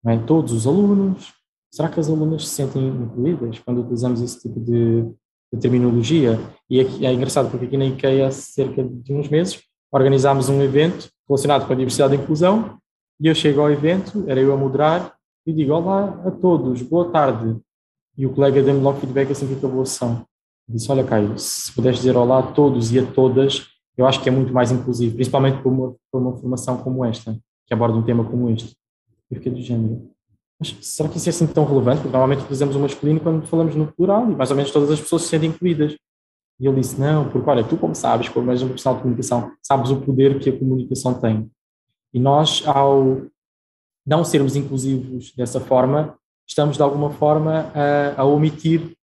É? 0.05 0.17
Todos 0.20 0.53
os 0.53 0.65
alunos, 0.65 1.34
será 1.70 1.89
que 1.89 2.00
as 2.00 2.10
alunas 2.10 2.48
se 2.48 2.55
sentem 2.55 2.88
incluídas 2.88 3.60
quando 3.60 3.81
utilizamos 3.81 4.22
esse 4.22 4.39
tipo 4.39 4.62
de, 4.62 5.05
de 5.51 5.60
terminologia? 5.60 6.39
E 6.70 6.79
é, 6.79 6.84
é, 6.84 7.13
engraçado 7.13 7.50
porque 7.50 7.65
aqui 7.65 7.77
na 7.77 7.86
IKEA, 7.86 8.27
há 8.27 8.31
cerca 8.31 8.84
de 8.84 9.13
uns 9.13 9.29
meses, 9.29 9.62
organizámos 9.91 10.50
um 10.50 10.62
evento 10.62 11.10
relacionado 11.27 11.67
com 11.67 11.74
a 11.74 11.75
diversidade 11.75 12.15
e 12.15 12.17
inclusão 12.17 12.77
e 13.20 13.27
eu 13.27 13.36
chego 13.36 13.62
ao 13.62 13.72
evento, 13.72 14.24
era 14.27 14.39
eu 14.39 14.51
a 14.51 14.58
moderar, 14.58 15.15
e 15.46 15.53
digo 15.53 15.74
olá 15.74 16.22
a 16.25 16.31
todos, 16.31 16.81
boa 16.81 17.12
tarde. 17.12 17.55
E 18.17 18.25
o 18.25 18.34
colega 18.34 18.63
deu-me 18.63 18.81
logo 18.81 19.00
feedback 19.00 19.31
assim 19.31 19.48
que 19.48 19.53
acabou 19.53 19.81
a 19.81 19.86
sessão. 19.86 20.25
Disse, 20.67 20.91
olha 20.91 21.03
Caio, 21.03 21.38
se 21.38 21.72
puderes 21.74 22.00
dizer 22.00 22.15
olá 22.15 22.39
a 22.39 22.51
todos 22.51 22.91
e 22.91 23.00
a 23.00 23.05
todas, 23.05 23.67
eu 23.98 24.08
acho 24.08 24.22
que 24.24 24.29
é 24.29 24.31
muito 24.31 24.51
mais 24.51 24.72
inclusivo, 24.72 25.15
principalmente 25.15 25.62
para 25.62 25.70
uma, 25.70 25.96
uma 26.13 26.36
formação 26.38 26.77
como 26.77 27.05
esta, 27.05 27.38
que 27.67 27.74
aborda 27.74 27.98
um 27.98 28.03
tema 28.03 28.24
como 28.24 28.50
este. 28.50 28.75
Eu 29.29 29.38
fiquei 29.38 29.51
do 29.51 29.62
género. 29.62 30.10
Mas 30.61 30.77
será 30.81 31.09
que 31.09 31.17
isso 31.17 31.27
é 31.27 31.31
assim 31.31 31.47
tão 31.47 31.65
relevante? 31.65 32.01
Porque 32.01 32.11
normalmente 32.11 32.41
utilizamos 32.41 32.75
o 32.75 32.79
masculino 32.79 33.19
quando 33.19 33.47
falamos 33.47 33.75
no 33.75 33.91
plural 33.91 34.29
e 34.29 34.35
mais 34.35 34.51
ou 34.51 34.55
menos 34.55 34.71
todas 34.71 34.91
as 34.91 35.01
pessoas 35.01 35.23
se 35.23 35.29
sentem 35.29 35.49
incluídas. 35.49 35.97
E 36.59 36.67
ele 36.67 36.79
disse, 36.79 37.01
não, 37.01 37.27
porque 37.27 37.49
olha, 37.49 37.63
tu 37.63 37.75
como 37.75 37.95
sabes, 37.95 38.29
como 38.29 38.51
és 38.51 38.61
um 38.61 38.67
profissional 38.67 38.97
de 38.97 39.01
comunicação, 39.01 39.51
sabes 39.63 39.89
o 39.89 39.99
poder 39.99 40.37
que 40.37 40.51
a 40.51 40.59
comunicação 40.59 41.19
tem. 41.19 41.49
E 42.13 42.19
nós, 42.19 42.61
ao 42.67 43.23
não 44.05 44.23
sermos 44.23 44.55
inclusivos 44.55 45.33
dessa 45.33 45.59
forma, 45.59 46.15
estamos 46.47 46.77
de 46.77 46.83
alguma 46.83 47.09
forma 47.09 47.71
a, 47.73 48.21
a 48.21 48.23
omitir 48.23 48.95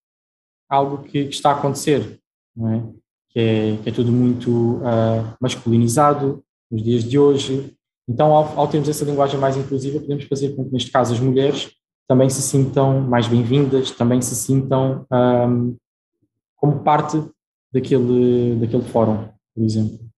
algo 0.68 1.02
que, 1.02 1.24
que, 1.24 1.34
está 1.34 1.50
a 1.50 1.58
acontecer, 1.58 2.20
não 2.54 2.72
é? 2.72 2.84
Que, 3.30 3.40
é, 3.40 3.76
que 3.82 3.88
é 3.88 3.92
tudo 3.92 4.12
muito 4.12 4.76
uh, 4.76 5.36
masculinizado 5.40 6.44
nos 6.70 6.82
dias 6.84 7.02
de 7.02 7.18
hoje. 7.18 7.76
Então, 8.08 8.32
ao, 8.32 8.58
ao, 8.58 8.68
termos 8.68 8.88
essa 8.88 9.04
linguagem 9.04 9.38
mais 9.38 9.56
inclusiva, 9.56 10.00
podemos 10.00 10.24
fazer 10.24 10.56
com 10.56 10.64
que, 10.64 10.72
neste 10.72 10.90
caso, 10.90 11.12
as 11.12 11.20
mulheres 11.20 11.70
também 12.08 12.30
se 12.30 12.40
sintam 12.40 13.02
mais 13.02 13.28
bem-vindas, 13.28 13.90
também 13.90 14.22
se 14.22 14.34
sintam 14.34 15.06
um, 15.12 15.76
como 16.56 16.82
parte 16.82 17.22
daquele, 17.70 18.56
daquele 18.56 18.82
fórum, 18.84 19.28
por 19.54 19.62
exemplo. 19.62 20.08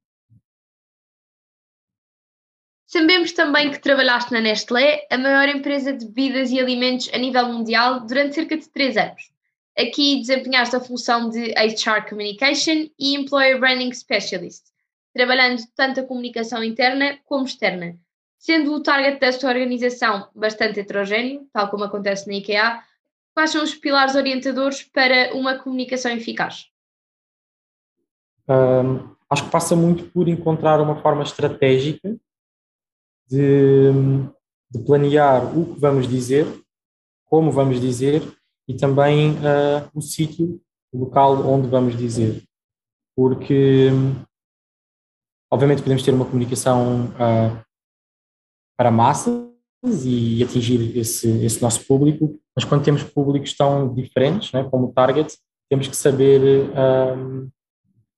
Sabemos 2.86 3.32
também 3.32 3.70
que 3.70 3.80
trabalhaste 3.80 4.32
na 4.32 4.40
Nestlé, 4.40 5.06
a 5.10 5.18
maior 5.18 5.48
empresa 5.48 5.92
de 5.92 6.06
bebidas 6.06 6.50
e 6.50 6.60
alimentos 6.60 7.10
a 7.12 7.18
nível 7.18 7.52
mundial, 7.52 8.06
durante 8.06 8.36
cerca 8.36 8.56
de 8.56 8.68
três 8.68 8.96
anos. 8.96 9.30
Aqui 9.78 10.20
desempenhaste 10.20 10.76
a 10.76 10.80
função 10.80 11.28
de 11.28 11.52
HR 11.52 12.08
Communication 12.08 12.88
e 12.98 13.16
Employer 13.16 13.58
Branding 13.58 13.92
Specialist, 13.92 14.69
trabalhando 15.12 15.60
tanto 15.74 16.00
a 16.00 16.06
comunicação 16.06 16.62
interna 16.62 17.18
como 17.24 17.44
externa. 17.44 17.98
Sendo 18.38 18.72
o 18.72 18.82
target 18.82 19.20
desta 19.20 19.46
organização 19.48 20.28
bastante 20.34 20.80
heterogéneo, 20.80 21.46
tal 21.52 21.68
como 21.68 21.84
acontece 21.84 22.26
na 22.26 22.34
IKEA, 22.34 22.82
quais 23.34 23.50
são 23.50 23.62
os 23.62 23.74
pilares 23.74 24.14
orientadores 24.14 24.82
para 24.82 25.34
uma 25.34 25.58
comunicação 25.58 26.10
eficaz? 26.12 26.66
Um, 28.48 29.14
acho 29.28 29.44
que 29.44 29.50
passa 29.50 29.76
muito 29.76 30.04
por 30.10 30.28
encontrar 30.28 30.80
uma 30.80 31.00
forma 31.02 31.22
estratégica 31.22 32.16
de, 33.28 33.92
de 34.70 34.78
planear 34.84 35.56
o 35.56 35.74
que 35.74 35.80
vamos 35.80 36.08
dizer, 36.08 36.46
como 37.26 37.52
vamos 37.52 37.80
dizer 37.80 38.22
e 38.66 38.76
também 38.76 39.32
uh, 39.32 39.88
o 39.94 40.00
sítio, 40.00 40.60
o 40.92 40.98
local 40.98 41.46
onde 41.46 41.68
vamos 41.68 41.96
dizer. 41.96 42.42
Porque, 43.16 43.88
obviamente, 45.50 45.82
podemos 45.82 46.02
ter 46.02 46.12
uma 46.12 46.24
comunicação 46.24 47.06
uh, 47.06 47.60
para 48.76 48.90
massas 48.90 49.50
e 50.04 50.42
atingir 50.42 50.96
esse, 50.96 51.28
esse 51.44 51.60
nosso 51.60 51.84
público, 51.86 52.38
mas 52.54 52.64
quando 52.64 52.84
temos 52.84 53.02
públicos 53.02 53.54
tão 53.56 53.92
diferentes, 53.94 54.52
né, 54.52 54.66
como 54.70 54.88
o 54.88 54.92
target, 54.92 55.36
temos 55.68 55.88
que 55.88 55.96
saber 55.96 56.68
uh, 56.70 57.50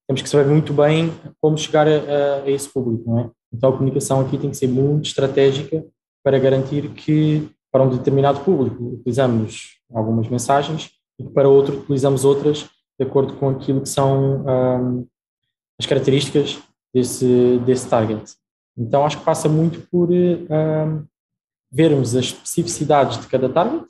temos 0.06 0.22
que 0.22 0.28
saber 0.28 0.48
muito 0.50 0.72
bem 0.72 1.12
como 1.40 1.56
chegar 1.56 1.86
a, 1.86 2.42
a, 2.44 2.50
esse 2.50 2.68
público, 2.68 3.08
não 3.08 3.20
é? 3.20 3.30
Então 3.52 3.70
a 3.70 3.72
comunicação 3.72 4.20
aqui 4.20 4.36
tem 4.36 4.50
que 4.50 4.56
ser 4.56 4.66
muito 4.66 5.06
estratégica 5.06 5.84
para 6.22 6.38
garantir 6.38 6.88
que 6.90 7.48
para 7.70 7.82
um 7.82 7.88
determinado 7.88 8.40
público 8.40 8.94
utilizamos 8.94 9.78
algumas 9.92 10.28
mensagens 10.28 10.90
e 11.18 11.24
que 11.24 11.30
para 11.30 11.48
outro 11.48 11.78
utilizamos 11.78 12.24
outras 12.24 12.68
de 12.98 13.06
acordo 13.06 13.34
com 13.34 13.48
aquilo 13.48 13.80
que 13.80 13.88
são 13.88 14.44
um, 14.46 15.06
as 15.78 15.86
características 15.86 16.58
desse, 16.92 17.58
desse 17.64 17.88
target. 17.88 18.34
Então 18.76 19.04
acho 19.04 19.18
que 19.18 19.24
passa 19.24 19.48
muito 19.48 19.80
por 19.88 20.10
um, 20.10 21.04
vermos 21.70 22.14
as 22.14 22.26
especificidades 22.26 23.18
de 23.18 23.26
cada 23.26 23.48
target, 23.48 23.86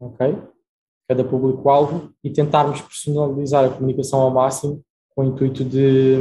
ok? 0.00 0.38
Cada 1.08 1.24
público-alvo 1.24 2.12
e 2.22 2.30
tentarmos 2.30 2.80
personalizar 2.80 3.64
a 3.64 3.70
comunicação 3.70 4.20
ao 4.20 4.30
máximo 4.30 4.82
com 5.10 5.22
o 5.22 5.24
intuito 5.24 5.64
de, 5.64 6.16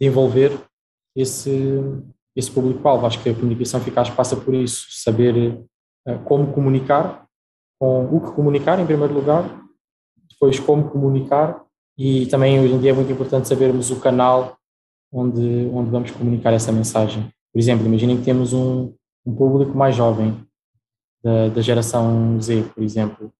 de 0.00 0.06
envolver 0.06 0.52
esse, 1.14 1.50
esse 2.34 2.50
público-alvo. 2.50 3.06
Acho 3.06 3.22
que 3.22 3.28
a 3.28 3.34
comunicação 3.34 3.80
eficaz 3.80 4.08
passa 4.10 4.36
por 4.36 4.54
isso, 4.54 4.86
saber 4.90 5.60
uh, 6.06 6.18
como 6.24 6.52
comunicar, 6.52 7.26
com 7.78 8.04
o 8.06 8.20
que 8.20 8.32
comunicar 8.32 8.78
em 8.80 8.86
primeiro 8.86 9.14
lugar, 9.14 9.44
depois 10.28 10.58
como 10.58 10.90
comunicar 10.90 11.64
e 11.96 12.26
também 12.26 12.60
hoje 12.60 12.74
em 12.74 12.80
dia 12.80 12.90
é 12.90 12.94
muito 12.94 13.10
importante 13.10 13.48
sabermos 13.48 13.90
o 13.90 14.00
canal 14.00 14.57
onde, 15.12 15.70
onde 15.72 15.90
vamos 15.90 16.10
comunicar 16.10 16.52
essa 16.52 16.72
mensagem. 16.72 17.28
Por 17.52 17.58
exemplo, 17.58 17.86
imaginem 17.86 18.18
que 18.18 18.24
temos 18.24 18.52
um, 18.52 18.94
um 19.24 19.34
público 19.34 19.76
mais 19.76 19.94
jovem, 19.94 20.36
da, 21.22 21.48
da 21.48 21.60
geração 21.60 22.40
Z, 22.40 22.62
por 22.74 22.82
exemplo. 22.82 23.32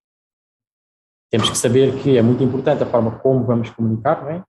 Temos 1.31 1.51
que 1.51 1.59
saber 1.59 2.03
que 2.03 2.17
é 2.17 2.23
muito 2.23 2.43
importante 2.43 2.83
a 2.83 2.87
forma 2.87 3.19
como 3.19 3.45
vamos 3.45 3.71
comunicar, 3.71 4.23
não 4.23 4.31
é? 4.31 4.45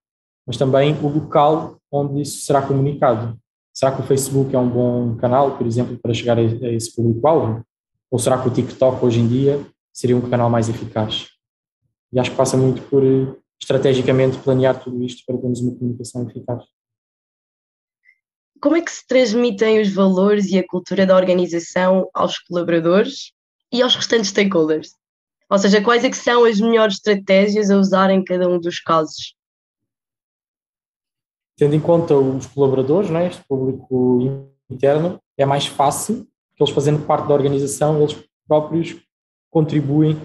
mas 0.47 0.57
também 0.57 0.93
o 0.95 1.07
local 1.07 1.77
onde 1.91 2.21
isso 2.21 2.43
será 2.45 2.61
comunicado. 2.61 3.37
Será 3.71 3.91
que 3.91 4.01
o 4.01 4.05
Facebook 4.05 4.55
é 4.55 4.57
um 4.57 4.69
bom 4.69 5.15
canal, 5.17 5.55
por 5.57 5.67
exemplo, 5.67 5.97
para 5.99 6.13
chegar 6.13 6.39
a 6.39 6.41
esse 6.41 6.95
público-alvo? 6.95 7.63
Ou 8.09 8.17
será 8.17 8.41
que 8.41 8.47
o 8.47 8.51
TikTok 8.51 9.05
hoje 9.05 9.19
em 9.19 9.27
dia 9.27 9.63
seria 9.93 10.17
um 10.17 10.27
canal 10.27 10.49
mais 10.49 10.67
eficaz? 10.67 11.27
E 12.11 12.19
acho 12.19 12.31
que 12.31 12.37
passa 12.37 12.57
muito 12.57 12.81
por 12.89 13.03
estrategicamente 13.61 14.39
planear 14.39 14.81
tudo 14.81 15.03
isto 15.03 15.23
para 15.25 15.37
termos 15.37 15.61
uma 15.61 15.75
comunicação 15.75 16.27
eficaz. 16.27 16.63
Como 18.61 18.75
é 18.75 18.81
que 18.81 18.91
se 18.91 19.05
transmitem 19.07 19.81
os 19.81 19.93
valores 19.93 20.47
e 20.51 20.59
a 20.59 20.67
cultura 20.67 21.05
da 21.05 21.15
organização 21.15 22.09
aos 22.13 22.37
colaboradores 22.39 23.31
e 23.71 23.81
aos 23.81 23.95
restantes 23.95 24.29
stakeholders? 24.29 24.91
Ou 25.49 25.57
seja, 25.57 25.81
quais 25.81 26.03
é 26.03 26.09
que 26.09 26.17
são 26.17 26.43
as 26.45 26.59
melhores 26.59 26.95
estratégias 26.95 27.71
a 27.71 27.77
usar 27.77 28.09
em 28.09 28.23
cada 28.23 28.47
um 28.47 28.59
dos 28.59 28.79
casos? 28.79 29.33
tendo 31.59 31.75
em 31.75 31.79
conta 31.79 32.15
os 32.15 32.47
colaboradores, 32.47 33.09
né, 33.09 33.27
este 33.27 33.43
público 33.45 34.47
interno, 34.69 35.19
é 35.37 35.45
mais 35.45 35.65
fácil, 35.65 36.25
porque 36.49 36.63
eles 36.63 36.73
fazendo 36.73 37.05
parte 37.05 37.27
da 37.27 37.33
organização, 37.33 38.01
eles 38.01 38.15
próprios 38.47 38.95
contribuem 39.51 40.17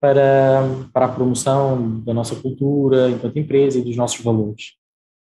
para, 0.00 0.62
para 0.90 1.04
a 1.04 1.12
promoção 1.12 2.00
da 2.00 2.14
nossa 2.14 2.34
cultura 2.34 3.10
enquanto 3.10 3.38
empresa 3.38 3.78
e 3.78 3.82
dos 3.82 3.96
nossos 3.96 4.20
valores. 4.24 4.76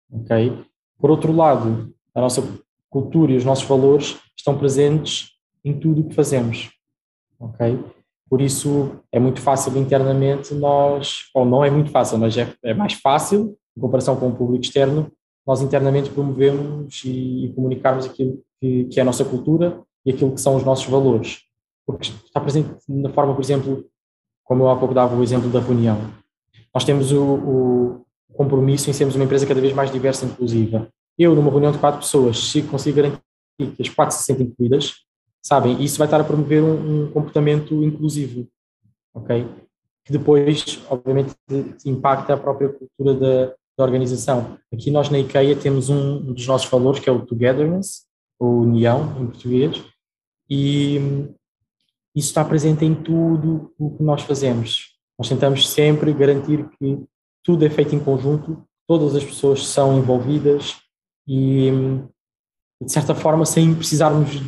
Okay? 0.09 0.53
Por 0.99 1.11
outro 1.11 1.35
lado, 1.35 1.93
a 2.17 2.21
nossa 2.21 2.43
cultura 2.89 3.33
e 3.33 3.37
os 3.37 3.45
nossos 3.45 3.65
valores 3.65 4.17
estão 4.37 4.57
presentes 4.57 5.33
em 5.63 5.79
tudo 5.79 6.01
o 6.01 6.05
que 6.09 6.15
fazemos. 6.15 6.71
Okay? 7.39 7.79
Por 8.29 8.41
isso, 8.41 8.99
é 9.13 9.21
muito 9.21 9.41
fácil 9.41 9.77
internamente 9.77 10.55
nós, 10.55 11.25
ou 11.35 11.45
não 11.45 11.63
é 11.63 11.71
muito 11.71 11.91
fácil, 11.91 12.19
mas 12.19 12.37
é, 12.37 12.53
é 12.65 12.73
mais 12.73 12.95
fácil, 12.95 13.57
em 13.77 13.81
comparação 13.81 14.17
com 14.17 14.29
o 14.29 14.35
público 14.35 14.65
externo, 14.65 15.13
nós 15.47 15.61
internamente 15.61 16.11
promovemos 16.11 17.03
e, 17.05 17.45
e 17.45 17.53
comunicarmos 17.53 18.07
aquilo 18.07 18.43
que, 18.61 18.85
que, 18.87 18.99
é 18.99 19.03
a 19.03 19.07
nossa 19.07 19.25
cultura 19.25 19.81
e 20.05 20.11
aquilo 20.11 20.33
que 20.33 20.41
são 20.41 20.57
os 20.57 20.65
nossos 20.65 20.87
valores. 20.87 21.43
Porque 21.87 22.11
está 22.11 22.41
presente 22.41 22.71
na 22.89 23.11
forma, 23.11 23.35
por 23.35 23.43
exemplo, 23.45 23.85
como 24.43 24.65
eu 24.65 24.71
há 24.71 24.77
pouco 24.77 24.95
dava 24.95 25.15
o 25.15 25.23
exemplo 25.23 25.51
da 25.51 25.61
reunião. 25.61 25.99
Nós 26.75 26.85
temos 26.85 27.13
o, 27.13 27.23
o 27.23 28.05
compromisso 28.35 28.89
em 28.89 28.93
sermos 28.93 29.15
uma 29.15 29.25
empresa 29.25 29.47
cada 29.47 29.61
vez 29.61 29.73
mais 29.73 29.91
diversa 29.91 30.25
e 30.25 30.29
inclusiva. 30.29 30.91
Eu, 31.19 31.35
numa 31.35 31.51
reunião 31.51 31.73
de 31.73 31.79
quatro 31.79 32.01
pessoas, 32.01 32.39
se 32.39 32.63
consigo 32.63 32.97
garantir 32.97 33.21
que 33.59 33.83
as 33.83 33.89
quatro 33.89 34.15
se 34.15 34.25
sentem 34.25 34.47
incluídas, 34.47 34.95
sabem, 35.43 35.83
isso 35.83 35.99
vai 35.99 36.07
estar 36.07 36.21
a 36.21 36.25
promover 36.25 36.63
um, 36.63 37.05
um 37.05 37.11
comportamento 37.11 37.83
inclusivo, 37.83 38.47
ok? 39.15 39.47
Que 40.05 40.13
depois, 40.13 40.83
obviamente, 40.91 41.35
impacta 41.85 42.35
a 42.35 42.37
própria 42.37 42.69
cultura 42.69 43.15
da, 43.15 43.55
da 43.79 43.85
organização. 43.85 44.59
Aqui 44.73 44.91
nós 44.91 45.09
na 45.09 45.19
IKEA 45.19 45.57
temos 45.57 45.89
um, 45.89 46.17
um 46.17 46.33
dos 46.33 46.47
nossos 46.47 46.69
valores 46.69 47.01
que 47.01 47.09
é 47.09 47.13
o 47.13 47.25
togetherness, 47.25 48.07
ou 48.39 48.61
união 48.61 49.17
em 49.21 49.27
português, 49.27 49.83
e 50.49 50.97
isso 52.15 52.29
está 52.29 52.45
presente 52.45 52.85
em 52.85 52.95
tudo 52.95 53.73
o 53.79 53.97
que 53.97 54.03
nós 54.03 54.23
fazemos. 54.23 54.97
Nós 55.19 55.29
tentamos 55.29 55.69
sempre 55.69 56.13
garantir 56.13 56.69
que 56.71 57.03
tudo 57.43 57.65
é 57.65 57.71
feito 57.71 57.95
em 57.95 58.01
conjunto, 58.01 58.63
todas 58.87 59.15
as 59.15 59.25
pessoas 59.25 59.67
são 59.67 59.99
envolvidas 59.99 60.77
e, 61.27 61.71
de 62.83 62.93
certa 62.93 63.15
forma, 63.15 63.45
sem 63.45 63.75
precisarmos 63.75 64.41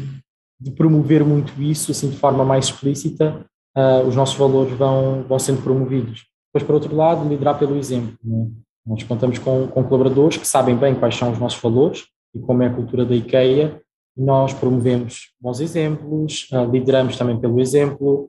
de 0.61 0.71
promover 0.73 1.25
muito 1.25 1.61
isso, 1.63 1.91
assim, 1.93 2.11
de 2.11 2.17
forma 2.17 2.45
mais 2.45 2.67
explícita, 2.67 3.45
uh, 3.77 4.07
os 4.07 4.17
nossos 4.17 4.37
valores 4.37 4.77
vão, 4.77 5.23
vão 5.23 5.39
sendo 5.39 5.63
promovidos. 5.63 6.27
Depois, 6.49 6.67
por 6.67 6.75
outro 6.75 6.95
lado, 6.95 7.29
liderar 7.29 7.59
pelo 7.59 7.77
exemplo. 7.77 8.17
Né? 8.25 8.51
Nós 8.87 9.03
contamos 9.05 9.39
com, 9.39 9.69
com 9.69 9.85
colaboradores 9.85 10.37
que 10.37 10.47
sabem 10.47 10.77
bem 10.77 10.95
quais 10.95 11.15
são 11.15 11.31
os 11.31 11.39
nossos 11.39 11.61
valores 11.61 12.07
e 12.35 12.41
como 12.41 12.63
é 12.63 12.67
a 12.67 12.75
cultura 12.75 13.05
da 13.05 13.15
IKEA, 13.15 13.81
nós 14.17 14.53
promovemos 14.53 15.33
bons 15.41 15.61
exemplos, 15.61 16.49
uh, 16.53 16.71
lideramos 16.71 17.17
também 17.17 17.39
pelo 17.39 17.61
exemplo, 17.61 18.29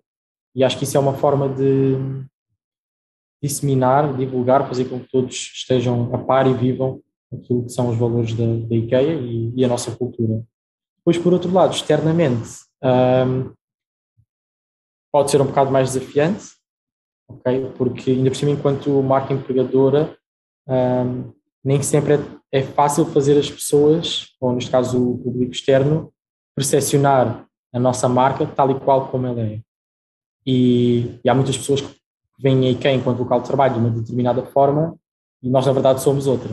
e 0.56 0.64
acho 0.64 0.78
que 0.78 0.84
isso 0.84 0.98
é 0.98 1.00
uma 1.00 1.14
forma 1.14 1.50
de 1.50 1.96
disseminar, 3.42 4.16
divulgar, 4.16 4.68
fazer 4.68 4.86
com 4.86 5.00
que 5.00 5.10
todos 5.10 5.52
estejam 5.56 6.14
a 6.14 6.18
par 6.18 6.46
e 6.46 6.54
vivam 6.54 7.02
aquilo 7.34 7.66
que 7.66 7.72
são 7.72 7.90
os 7.90 7.98
valores 7.98 8.34
da, 8.34 8.46
da 8.46 8.76
IKEA 8.76 9.14
e, 9.14 9.54
e, 9.56 9.66
a 9.66 9.68
nossa 9.68 9.96
cultura. 9.96 10.44
Depois, 10.98 11.18
por 11.18 11.34
outro 11.34 11.52
lado, 11.52 11.74
externamente, 11.74 12.50
um, 12.84 13.54
pode 15.12 15.32
ser 15.32 15.42
um 15.42 15.46
bocado 15.46 15.72
mais 15.72 15.94
desafiante, 15.94 16.46
ok? 17.28 17.72
Porque, 17.78 18.12
ainda 18.12 18.30
por 18.30 18.36
cima, 18.36 18.52
enquanto 18.52 19.02
marca 19.02 19.34
empregadora, 19.34 20.18
um, 20.68 21.32
nem 21.64 21.82
sempre 21.82 22.16
é, 22.16 22.60
é, 22.60 22.64
fácil 22.64 23.06
fazer 23.06 23.38
as 23.38 23.50
pessoas, 23.50 24.36
ou 24.40 24.54
neste 24.54 24.72
caso 24.72 25.12
o 25.12 25.18
público 25.18 25.52
externo, 25.52 26.12
percepcionar 26.56 27.46
a 27.72 27.80
nossa 27.80 28.10
marca 28.10 28.46
tal 28.46 28.72
e 28.72 28.80
qual 28.80 29.08
como 29.10 29.28
ela 29.28 29.42
é. 29.42 29.62
E, 30.46 31.20
e 31.24 31.30
há 31.30 31.36
muitas 31.36 31.58
pessoas 31.58 31.82
que 31.82 31.96
veem 32.40 32.68
a 32.68 32.72
IKEA 32.72 32.94
enquanto 32.94 33.20
local 33.20 33.42
de 33.42 33.48
trabalho 33.48 33.74
de 33.74 33.80
uma 33.80 33.90
determinada 33.90 34.44
forma 34.48 34.98
e 35.42 35.50
nós, 35.50 35.66
na 35.66 35.72
verdade, 35.72 36.02
somos 36.02 36.28
outra. 36.28 36.50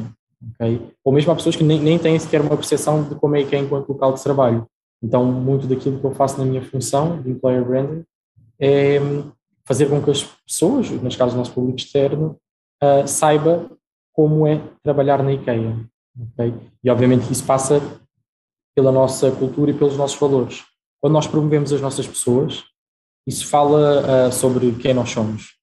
Okay? 0.55 0.81
Ou 1.05 1.13
mesmo 1.13 1.33
há 1.33 1.35
pessoas 1.35 1.57
que 1.57 1.65
nem, 1.65 1.81
nem 1.81 1.99
têm 1.99 2.19
sequer 2.19 2.41
uma 2.41 2.57
percepção 2.57 3.03
de 3.03 3.15
como 3.15 3.37
é 3.37 3.45
que 3.45 3.55
é 3.57 3.59
enquanto 3.59 3.89
local 3.89 4.13
de 4.13 4.23
trabalho. 4.23 4.67
Então, 5.03 5.25
muito 5.25 5.67
daquilo 5.67 5.99
que 5.99 6.07
eu 6.07 6.15
faço 6.15 6.39
na 6.39 6.45
minha 6.45 6.63
função 6.63 7.21
de 7.23 7.31
employer 7.31 7.65
branding 7.65 8.05
é 8.59 8.99
fazer 9.65 9.87
com 9.87 10.03
que 10.03 10.11
as 10.11 10.23
pessoas, 10.47 10.91
neste 10.91 11.19
caso 11.19 11.35
o 11.35 11.39
nosso 11.39 11.53
público 11.53 11.79
externo, 11.79 12.39
uh, 12.83 13.07
saiba 13.07 13.71
como 14.13 14.47
é 14.47 14.63
trabalhar 14.83 15.23
na 15.23 15.33
IKEA. 15.33 15.77
Okay? 16.33 16.55
E 16.83 16.91
obviamente 16.91 17.31
isso 17.31 17.45
passa 17.45 17.81
pela 18.75 18.93
nossa 18.93 19.31
cultura 19.33 19.71
e 19.71 19.75
pelos 19.75 19.97
nossos 19.97 20.19
valores. 20.19 20.65
Quando 21.01 21.13
nós 21.13 21.27
promovemos 21.27 21.73
as 21.73 21.81
nossas 21.81 22.07
pessoas, 22.07 22.65
isso 23.27 23.47
fala 23.47 24.29
uh, 24.29 24.33
sobre 24.33 24.73
quem 24.73 24.95
nós 24.95 25.11
somos. 25.11 25.57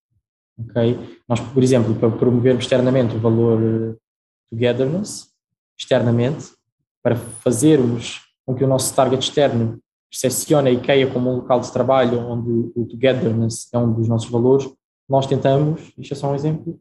Okay? 0.59 1.19
Nós, 1.27 1.39
por 1.39 1.63
exemplo, 1.63 1.95
para 1.95 2.11
promovermos 2.11 2.65
externamente 2.65 3.15
o 3.15 3.19
valor 3.19 3.97
togetherness, 4.53 5.29
externamente, 5.77 6.51
para 7.01 7.15
fazermos 7.15 8.21
com 8.45 8.53
que 8.53 8.63
o 8.63 8.67
nosso 8.67 8.93
target 8.95 9.21
externo 9.23 9.79
percepcione 10.09 10.69
a 10.69 10.71
IKEA 10.71 11.11
como 11.11 11.31
um 11.31 11.35
local 11.37 11.59
de 11.59 11.71
trabalho 11.71 12.19
onde 12.19 12.71
o 12.75 12.85
togetherness 12.85 13.67
é 13.73 13.77
um 13.77 13.91
dos 13.91 14.07
nossos 14.07 14.29
valores, 14.29 14.69
nós 15.09 15.25
tentamos, 15.25 15.91
isto 15.97 16.13
é 16.13 16.15
só 16.15 16.31
um 16.31 16.35
exemplo, 16.35 16.79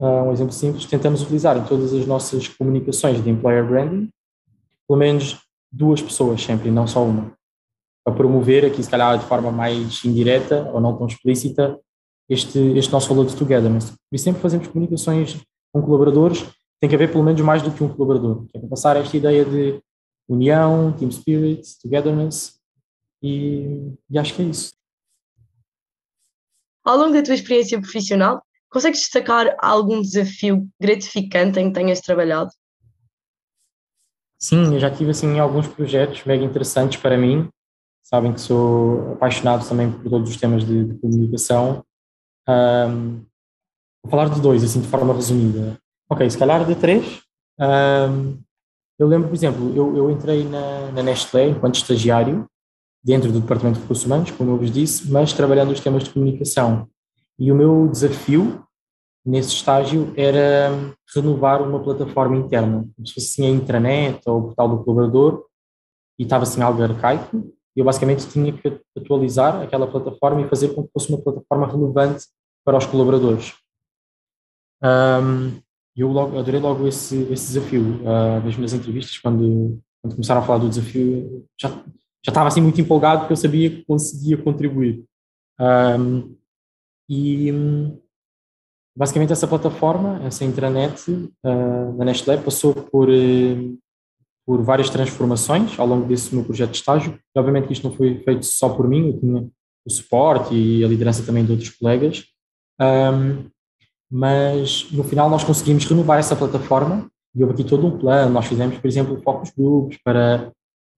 uh, 0.00 0.24
um 0.24 0.32
exemplo 0.32 0.52
simples, 0.52 0.84
tentamos 0.86 1.22
utilizar 1.22 1.56
em 1.56 1.64
todas 1.64 1.94
as 1.94 2.06
nossas 2.06 2.48
comunicações 2.48 3.22
de 3.22 3.30
employer 3.30 3.66
branding, 3.66 4.10
pelo 4.86 4.98
menos 4.98 5.38
duas 5.70 6.02
pessoas 6.02 6.42
sempre, 6.42 6.70
não 6.70 6.86
só 6.86 7.04
uma, 7.04 7.32
para 8.04 8.14
promover 8.14 8.66
aqui, 8.66 8.82
se 8.82 8.90
calhar 8.90 9.16
de 9.16 9.24
forma 9.24 9.52
mais 9.52 10.04
indireta 10.04 10.68
ou 10.72 10.80
não 10.80 10.96
tão 10.96 11.06
explícita, 11.06 11.78
este, 12.28 12.58
este 12.76 12.92
nosso 12.92 13.08
valor 13.08 13.26
de 13.26 13.36
togetherness. 13.36 13.92
E 14.10 14.18
sempre 14.18 14.42
fazemos 14.42 14.66
comunicações 14.66 15.40
com 15.72 15.82
colaboradores, 15.82 16.44
tem 16.82 16.88
que 16.88 16.96
haver 16.96 17.12
pelo 17.12 17.22
menos 17.22 17.40
mais 17.42 17.62
do 17.62 17.70
que 17.70 17.84
um 17.84 17.88
colaborador, 17.88 18.44
que 18.46 18.58
é 18.58 18.60
passar 18.66 18.96
esta 18.96 19.16
ideia 19.16 19.44
de 19.44 19.80
união, 20.28 20.92
team 20.92 21.12
spirit, 21.12 21.62
togetherness, 21.80 22.60
e, 23.22 23.94
e 24.10 24.18
acho 24.18 24.34
que 24.34 24.42
é 24.42 24.46
isso. 24.46 24.72
Ao 26.84 26.96
longo 26.96 27.12
da 27.12 27.22
tua 27.22 27.36
experiência 27.36 27.80
profissional, 27.80 28.42
consegues 28.68 28.98
destacar 28.98 29.54
algum 29.60 30.02
desafio 30.02 30.68
gratificante 30.80 31.60
em 31.60 31.68
que 31.68 31.78
tenhas 31.78 32.00
trabalhado? 32.00 32.50
Sim, 34.36 34.74
eu 34.74 34.80
já 34.80 34.90
tive 34.90 35.12
assim 35.12 35.38
alguns 35.38 35.68
projetos 35.68 36.24
mega 36.24 36.44
interessantes 36.44 37.00
para 37.00 37.16
mim. 37.16 37.48
Sabem 38.02 38.32
que 38.32 38.40
sou 38.40 39.12
apaixonado 39.12 39.68
também 39.68 39.92
por 39.92 40.10
todos 40.10 40.28
os 40.28 40.36
temas 40.36 40.66
de, 40.66 40.84
de 40.84 40.98
comunicação. 40.98 41.84
Um, 42.48 43.24
vou 44.02 44.10
falar 44.10 44.30
de 44.30 44.40
dois, 44.40 44.64
assim, 44.64 44.80
de 44.80 44.88
forma 44.88 45.14
resumida. 45.14 45.80
Ok, 46.12 46.28
se 46.28 46.36
calhar 46.36 46.62
de 46.66 46.74
três. 46.74 47.22
Um, 47.58 48.38
eu 48.98 49.06
lembro, 49.06 49.28
por 49.28 49.34
exemplo, 49.34 49.74
eu, 49.74 49.96
eu 49.96 50.10
entrei 50.10 50.44
na, 50.44 50.92
na 50.92 51.02
Nestlé 51.02 51.48
enquanto 51.48 51.76
estagiário, 51.76 52.46
dentro 53.02 53.32
do 53.32 53.40
Departamento 53.40 53.76
de 53.76 53.80
Recursos 53.80 54.04
Humanos, 54.04 54.30
como 54.32 54.50
eu 54.50 54.58
vos 54.58 54.70
disse, 54.70 55.10
mas 55.10 55.32
trabalhando 55.32 55.72
os 55.72 55.80
temas 55.80 56.04
de 56.04 56.10
comunicação. 56.10 56.86
E 57.38 57.50
o 57.50 57.54
meu 57.54 57.88
desafio 57.88 58.62
nesse 59.24 59.54
estágio 59.54 60.12
era 60.14 60.70
renovar 61.14 61.62
uma 61.62 61.82
plataforma 61.82 62.36
interna, 62.36 62.86
se 63.06 63.14
fosse 63.14 63.40
assim 63.40 63.46
a 63.46 63.50
intranet 63.50 64.20
ou 64.26 64.38
o 64.38 64.42
portal 64.48 64.68
do 64.68 64.84
colaborador, 64.84 65.46
e 66.18 66.24
estava 66.24 66.42
assim 66.42 66.60
algo 66.60 66.82
arcaico, 66.82 67.54
e 67.74 67.80
eu 67.80 67.86
basicamente 67.86 68.28
tinha 68.28 68.52
que 68.52 68.78
atualizar 68.98 69.62
aquela 69.62 69.86
plataforma 69.86 70.42
e 70.42 70.48
fazer 70.50 70.74
com 70.74 70.82
que 70.82 70.90
fosse 70.92 71.08
uma 71.08 71.22
plataforma 71.22 71.66
relevante 71.66 72.26
para 72.62 72.76
os 72.76 72.84
colaboradores. 72.84 73.54
Um, 74.82 75.62
eu 75.96 76.08
logo, 76.08 76.38
adorei 76.38 76.60
logo 76.60 76.86
esse, 76.86 77.22
esse 77.30 77.52
desafio, 77.52 78.00
uh, 78.02 78.42
mesmo 78.44 78.62
nas 78.62 78.72
entrevistas, 78.72 79.18
quando, 79.18 79.78
quando 80.00 80.14
começaram 80.14 80.40
a 80.40 80.44
falar 80.44 80.58
do 80.58 80.68
desafio, 80.68 81.46
já, 81.60 81.68
já 81.68 82.30
estava 82.30 82.48
assim 82.48 82.60
muito 82.60 82.80
empolgado 82.80 83.20
porque 83.20 83.32
eu 83.32 83.36
sabia 83.36 83.70
que 83.70 83.84
conseguia 83.84 84.36
contribuir. 84.38 85.04
Um, 85.60 86.34
e 87.08 87.52
basicamente 88.96 89.32
essa 89.32 89.46
plataforma, 89.46 90.22
essa 90.24 90.44
intranet 90.44 91.10
uh, 91.10 91.96
da 91.96 92.04
Nestlé 92.04 92.38
passou 92.38 92.74
por, 92.74 93.08
uh, 93.08 93.78
por 94.46 94.62
várias 94.62 94.88
transformações 94.88 95.78
ao 95.78 95.86
longo 95.86 96.06
desse 96.06 96.34
meu 96.34 96.44
projeto 96.44 96.70
de 96.70 96.76
estágio. 96.78 97.18
E, 97.34 97.38
obviamente 97.38 97.66
que 97.66 97.72
isto 97.74 97.88
não 97.88 97.94
foi 97.94 98.18
feito 98.20 98.46
só 98.46 98.70
por 98.70 98.88
mim, 98.88 99.08
eu 99.08 99.20
tinha 99.20 99.50
o 99.84 99.90
suporte 99.90 100.54
e 100.54 100.84
a 100.84 100.88
liderança 100.88 101.24
também 101.24 101.44
de 101.44 101.52
outros 101.52 101.70
colegas. 101.70 102.24
Um, 102.80 103.50
mas 104.12 104.86
no 104.92 105.02
final 105.02 105.30
nós 105.30 105.42
conseguimos 105.42 105.86
renovar 105.86 106.18
essa 106.18 106.36
plataforma 106.36 107.10
e 107.34 107.42
houve 107.42 107.54
aqui 107.54 107.64
todo 107.64 107.86
um 107.86 107.96
plano. 107.98 108.30
Nós 108.30 108.44
fizemos, 108.44 108.76
por 108.76 108.86
exemplo, 108.86 109.18
focos 109.22 109.50
grupos 109.56 109.96
para 110.04 110.52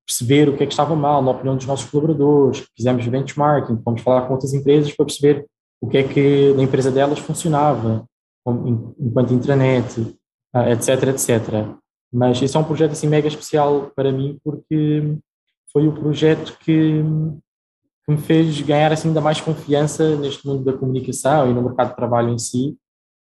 perceber 0.04 0.48
o 0.48 0.56
que 0.56 0.64
é 0.64 0.66
que 0.66 0.72
estava 0.72 0.96
mal 0.96 1.22
na 1.22 1.30
opinião 1.30 1.56
dos 1.56 1.64
nossos 1.64 1.88
colaboradores, 1.88 2.66
fizemos 2.76 3.06
benchmarking, 3.06 3.80
fomos 3.84 4.02
falar 4.02 4.26
com 4.26 4.34
outras 4.34 4.52
empresas 4.52 4.92
para 4.92 5.06
perceber 5.06 5.46
o 5.80 5.88
que 5.88 5.98
é 5.98 6.02
que 6.02 6.52
na 6.54 6.64
empresa 6.64 6.90
delas 6.90 7.20
funcionava, 7.20 8.04
enquanto 8.98 9.32
intranet, 9.32 10.16
etc, 10.72 11.04
etc. 11.08 11.68
Mas 12.12 12.42
esse 12.42 12.56
é 12.56 12.60
um 12.60 12.64
projeto 12.64 12.92
assim 12.92 13.06
mega 13.06 13.28
especial 13.28 13.92
para 13.94 14.10
mim 14.10 14.38
porque 14.42 15.16
foi 15.72 15.86
o 15.86 15.92
projeto 15.92 16.58
que, 16.58 17.00
que 18.04 18.10
me 18.10 18.18
fez 18.18 18.60
ganhar 18.60 18.92
assim 18.92 19.08
ainda 19.08 19.20
mais 19.20 19.40
confiança 19.40 20.16
neste 20.16 20.44
mundo 20.46 20.64
da 20.64 20.76
comunicação 20.76 21.48
e 21.48 21.54
no 21.54 21.62
mercado 21.62 21.90
de 21.90 21.96
trabalho 21.96 22.30
em 22.30 22.38
si, 22.38 22.76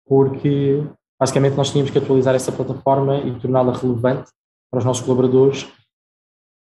porque 0.06 0.84
basicamente 1.20 1.56
nós 1.56 1.72
tínhamos 1.72 1.92
que 1.92 1.98
atualizar 1.98 2.36
essa 2.36 2.52
plataforma 2.52 3.18
e 3.20 3.40
torná-la 3.40 3.78
relevante 3.78 4.30
para 4.70 4.80
os 4.80 4.86
nossos 4.86 5.04
colaboradores 5.04 5.68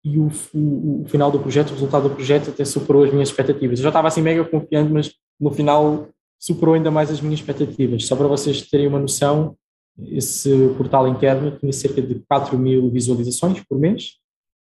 e 0.06 0.18
o, 0.18 0.30
o, 0.54 1.02
o, 1.02 1.04
final 1.08 1.32
do 1.32 1.40
projeto, 1.40 1.70
o 1.70 1.72
resultado 1.72 2.08
do 2.08 2.14
projeto 2.14 2.50
até 2.50 2.64
superou 2.64 3.02
as 3.02 3.12
minhas 3.12 3.28
expectativas. 3.28 3.80
Eu 3.80 3.82
já 3.82 3.88
estava 3.88 4.06
assim 4.06 4.22
mega 4.22 4.44
confiante, 4.44 4.92
mas 4.92 5.12
no 5.40 5.50
final 5.50 6.08
superou 6.38 6.76
ainda 6.76 6.92
mais 6.92 7.10
as 7.10 7.20
minhas 7.20 7.40
expectativas. 7.40 8.06
Só 8.06 8.14
para 8.14 8.28
vocês 8.28 8.62
terem 8.68 8.86
uma 8.86 9.00
noção, 9.00 9.56
esse 10.04 10.68
portal 10.76 11.08
interno 11.08 11.58
tinha 11.58 11.72
cerca 11.72 12.00
de 12.00 12.22
4 12.28 12.56
mil 12.56 12.88
visualizações 12.88 13.60
por 13.68 13.80
mês, 13.80 14.18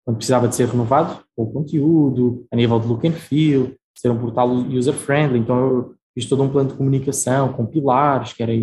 quando 0.05 0.17
precisava 0.17 0.47
de 0.47 0.55
ser 0.55 0.67
renovado, 0.67 1.23
com 1.35 1.43
o 1.43 1.51
conteúdo, 1.51 2.45
a 2.51 2.55
nível 2.55 2.79
de 2.79 2.87
look 2.87 3.07
and 3.07 3.13
feel, 3.13 3.73
ser 3.97 4.11
um 4.11 4.19
portal 4.19 4.49
user-friendly. 4.49 5.39
Então 5.39 5.57
eu 5.57 5.95
fiz 6.13 6.27
todo 6.27 6.43
um 6.43 6.49
plano 6.49 6.69
de 6.69 6.75
comunicação 6.75 7.53
com 7.53 7.65
pilares, 7.65 8.33
que 8.33 8.43
era 8.43 8.53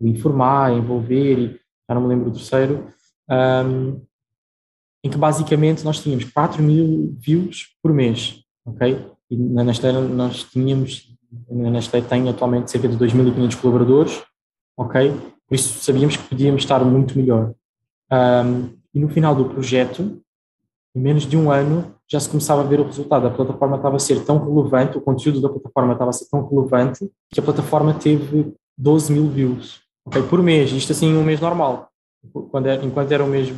informar, 0.00 0.72
envolver, 0.72 1.38
e 1.38 1.60
já 1.88 1.94
não 1.94 2.02
me 2.02 2.08
lembro 2.08 2.30
o 2.30 2.32
terceiro, 2.32 2.88
um, 3.28 4.00
em 5.02 5.10
que 5.10 5.16
basicamente 5.16 5.84
nós 5.84 6.00
tínhamos 6.02 6.24
4 6.24 6.62
mil 6.62 7.16
views 7.18 7.74
por 7.82 7.92
mês, 7.92 8.42
ok? 8.64 8.98
E 9.30 9.36
na 9.36 9.64
Nestlé 9.64 9.92
nós 9.92 10.44
tínhamos, 10.44 11.14
na 11.48 11.70
Nestlé 11.70 12.00
tem 12.00 12.28
atualmente 12.28 12.70
cerca 12.70 12.88
de 12.88 12.96
2.500 12.96 13.60
colaboradores, 13.60 14.22
ok? 14.76 15.12
Por 15.48 15.54
isso 15.54 15.82
sabíamos 15.82 16.16
que 16.16 16.28
podíamos 16.28 16.62
estar 16.62 16.84
muito 16.84 17.16
melhor. 17.18 17.54
Um, 18.12 18.76
e 18.92 19.00
no 19.00 19.08
final 19.08 19.34
do 19.34 19.46
projeto, 19.46 20.20
em 20.94 21.00
menos 21.00 21.24
de 21.24 21.36
um 21.36 21.50
ano, 21.50 21.94
já 22.10 22.18
se 22.18 22.28
começava 22.28 22.62
a 22.62 22.64
ver 22.64 22.80
o 22.80 22.84
resultado. 22.84 23.26
A 23.26 23.30
plataforma 23.30 23.76
estava 23.76 23.96
a 23.96 23.98
ser 24.00 24.24
tão 24.24 24.38
relevante, 24.38 24.98
o 24.98 25.00
conteúdo 25.00 25.40
da 25.40 25.48
plataforma 25.48 25.92
estava 25.92 26.10
a 26.10 26.12
ser 26.12 26.28
tão 26.28 26.46
relevante, 26.48 27.10
que 27.32 27.38
a 27.38 27.42
plataforma 27.42 27.94
teve 27.94 28.52
12 28.76 29.12
mil 29.12 29.28
views 29.28 29.80
okay, 30.04 30.22
por 30.22 30.42
mês. 30.42 30.72
Isto 30.72 30.92
assim, 30.92 31.14
um 31.16 31.22
mês 31.22 31.40
normal. 31.40 31.88
Quando 32.50 32.66
era, 32.66 32.84
enquanto 32.84 33.12
era 33.12 33.24
um 33.24 33.28
mês, 33.28 33.52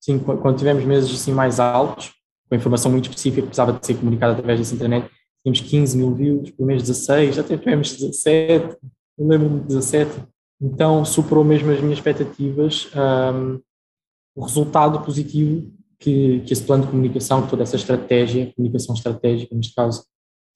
sim, 0.00 0.18
quando 0.18 0.56
tivemos 0.56 0.84
meses 0.84 1.12
assim 1.12 1.32
mais 1.32 1.58
altos, 1.58 2.12
com 2.48 2.54
informação 2.54 2.90
muito 2.90 3.08
específica 3.08 3.42
que 3.42 3.48
precisava 3.48 3.72
de 3.72 3.84
ser 3.84 3.94
comunicada 3.94 4.32
através 4.32 4.58
dessa 4.58 4.74
internet, 4.74 5.10
tínhamos 5.42 5.60
15 5.60 5.98
mil 5.98 6.14
views, 6.14 6.50
por 6.52 6.64
mês 6.64 6.82
16, 6.82 7.38
até 7.40 7.56
tivemos 7.56 7.92
17, 7.92 8.76
eu 9.18 9.26
lembro-me 9.26 9.60
de 9.60 9.66
17. 9.66 10.10
Então 10.60 11.04
superou 11.04 11.44
mesmo 11.44 11.70
as 11.70 11.80
minhas 11.80 11.98
expectativas. 11.98 12.88
Um, 12.94 13.60
o 14.34 14.42
resultado 14.44 15.00
positivo 15.00 15.72
que, 15.98 16.40
que 16.40 16.52
esse 16.52 16.62
plano 16.62 16.84
de 16.84 16.90
comunicação, 16.90 17.46
toda 17.46 17.62
essa 17.62 17.76
estratégia, 17.76 18.52
comunicação 18.54 18.94
estratégica 18.94 19.54
neste 19.54 19.74
caso, 19.74 20.04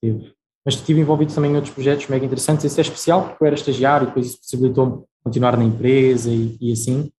teve. 0.00 0.32
Mas 0.64 0.74
estive 0.74 1.00
envolvido 1.00 1.34
também 1.34 1.52
em 1.52 1.56
outros 1.56 1.72
projetos 1.72 2.06
mega 2.08 2.24
interessantes. 2.24 2.64
Esse 2.64 2.80
é 2.80 2.82
especial 2.82 3.28
porque 3.28 3.42
eu 3.42 3.46
era 3.46 3.56
estagiário 3.56 4.04
e 4.04 4.08
depois 4.08 4.26
isso 4.26 4.38
possibilitou-me 4.38 5.02
continuar 5.24 5.56
na 5.56 5.64
empresa 5.64 6.30
e, 6.30 6.56
e, 6.60 6.72
assim. 6.72 7.10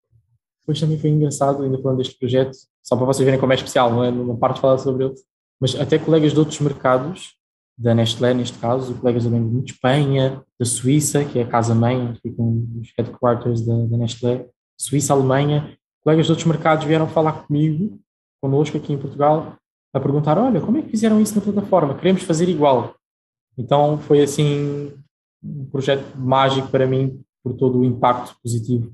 Depois 0.61 0.79
também 0.79 0.99
foi 0.99 1.11
engraçado, 1.11 1.63
ainda 1.63 1.81
falando 1.81 1.99
deste 1.99 2.19
projeto, 2.19 2.57
só 2.83 2.97
para 2.97 3.07
vocês 3.07 3.25
verem 3.25 3.41
como 3.41 3.53
é 3.53 3.57
especial, 3.57 3.91
não 3.91 4.05
é? 4.05 4.11
Não 4.11 4.37
parte 4.37 4.57
de 4.57 4.61
falar 4.61 4.79
sobre 4.79 5.07
ele. 5.07 5.15
Mas 5.59 5.75
até 5.75 5.99
colegas 5.99 6.33
de 6.33 6.39
outros 6.39 6.61
mercados, 6.61 7.35
da 7.77 7.95
Nestlé 7.95 8.35
neste 8.35 8.59
caso, 8.59 8.95
colegas 8.95 9.27
Banco 9.27 9.63
de 9.63 9.73
Espanha, 9.73 10.43
da 10.59 10.67
Suíça, 10.67 11.25
que 11.25 11.39
é 11.39 11.43
a 11.43 11.47
casa-mãe, 11.47 12.15
ficam 12.23 12.67
os 12.79 12.93
headquarters 12.97 13.63
da, 13.63 13.75
da 13.87 13.97
Nestlé, 13.97 14.47
Suíça, 14.79 15.15
Alemanha, 15.15 15.77
colegas 16.03 16.27
de 16.27 16.33
outros 16.33 16.47
mercados 16.47 16.85
vieram 16.85 17.09
falar 17.09 17.45
comigo 17.45 17.99
connosco 18.41 18.77
aqui 18.77 18.93
em 18.93 18.99
Portugal 18.99 19.57
a 19.95 20.01
perguntar: 20.01 20.39
olha, 20.39 20.61
como 20.61 20.79
é 20.79 20.83
que 20.83 20.91
fizeram 20.91 21.21
isso 21.21 21.35
na 21.35 21.43
plataforma? 21.43 21.95
Queremos 21.95 22.23
fazer 22.23 22.49
igual. 22.49 22.95
Então 23.59 23.99
foi 23.99 24.23
assim 24.23 24.93
um 25.43 25.65
projeto 25.67 26.17
mágico 26.17 26.69
para 26.69 26.87
mim 26.87 27.21
por 27.43 27.55
todo 27.55 27.79
o 27.79 27.85
impacto 27.85 28.37
positivo 28.43 28.93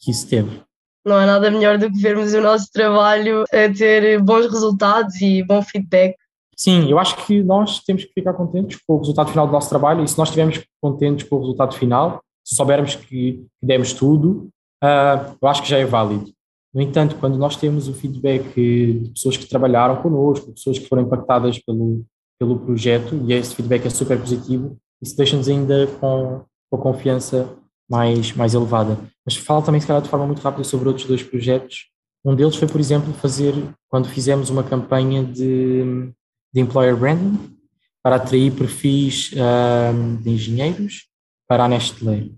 que 0.00 0.10
isso 0.10 0.28
teve. 0.28 0.62
Não 1.04 1.16
há 1.16 1.24
nada 1.24 1.50
melhor 1.50 1.78
do 1.78 1.90
que 1.90 1.98
vermos 1.98 2.34
o 2.34 2.40
nosso 2.40 2.70
trabalho 2.72 3.44
a 3.44 3.72
ter 3.72 4.20
bons 4.20 4.50
resultados 4.50 5.20
e 5.20 5.42
bom 5.42 5.62
feedback. 5.62 6.16
Sim, 6.56 6.90
eu 6.90 6.98
acho 6.98 7.24
que 7.26 7.42
nós 7.42 7.80
temos 7.80 8.04
que 8.04 8.12
ficar 8.12 8.32
contentes 8.32 8.80
com 8.86 8.94
o 8.94 8.98
resultado 8.98 9.30
final 9.30 9.46
do 9.46 9.52
nosso 9.52 9.68
trabalho 9.68 10.02
e 10.02 10.08
se 10.08 10.16
nós 10.18 10.28
estivermos 10.28 10.64
contentes 10.80 11.28
com 11.28 11.36
o 11.36 11.40
resultado 11.40 11.76
final, 11.76 12.20
se 12.44 12.56
soubermos 12.56 12.94
que, 12.94 13.06
que 13.06 13.46
demos 13.62 13.92
tudo, 13.92 14.48
uh, 14.82 15.36
eu 15.40 15.48
acho 15.48 15.62
que 15.62 15.68
já 15.68 15.78
é 15.78 15.84
válido. 15.84 16.32
No 16.76 16.82
entanto, 16.82 17.16
quando 17.16 17.38
nós 17.38 17.56
temos 17.56 17.88
o 17.88 17.94
feedback 17.94 18.54
de 18.54 19.08
pessoas 19.08 19.34
que 19.38 19.46
trabalharam 19.46 20.02
connosco, 20.02 20.52
pessoas 20.52 20.78
que 20.78 20.86
foram 20.86 21.04
impactadas 21.04 21.58
pelo, 21.58 22.04
pelo 22.38 22.58
projeto, 22.58 23.18
e 23.26 23.32
esse 23.32 23.54
feedback 23.54 23.86
é 23.86 23.88
super 23.88 24.20
positivo, 24.20 24.76
isso 25.00 25.16
deixa-nos 25.16 25.48
ainda 25.48 25.86
com, 25.98 26.44
com 26.70 26.76
a 26.76 26.82
confiança 26.82 27.48
mais, 27.88 28.30
mais 28.32 28.52
elevada. 28.52 28.98
Mas 29.24 29.36
falo 29.36 29.62
também, 29.62 29.80
se 29.80 29.86
calhar, 29.86 30.02
de 30.02 30.10
forma 30.10 30.26
muito 30.26 30.42
rápida 30.42 30.64
sobre 30.64 30.88
outros 30.88 31.06
dois 31.06 31.22
projetos. 31.22 31.86
Um 32.22 32.34
deles 32.34 32.56
foi, 32.56 32.68
por 32.68 32.78
exemplo, 32.78 33.10
fazer, 33.14 33.54
quando 33.88 34.10
fizemos 34.10 34.50
uma 34.50 34.62
campanha 34.62 35.24
de, 35.24 36.12
de 36.52 36.60
employer 36.60 36.94
branding, 36.94 37.56
para 38.02 38.16
atrair 38.16 38.52
perfis 38.52 39.30
um, 39.32 40.16
de 40.16 40.28
engenheiros 40.28 41.08
para 41.48 41.64
a 41.64 41.68
Nestlé. 41.68 42.28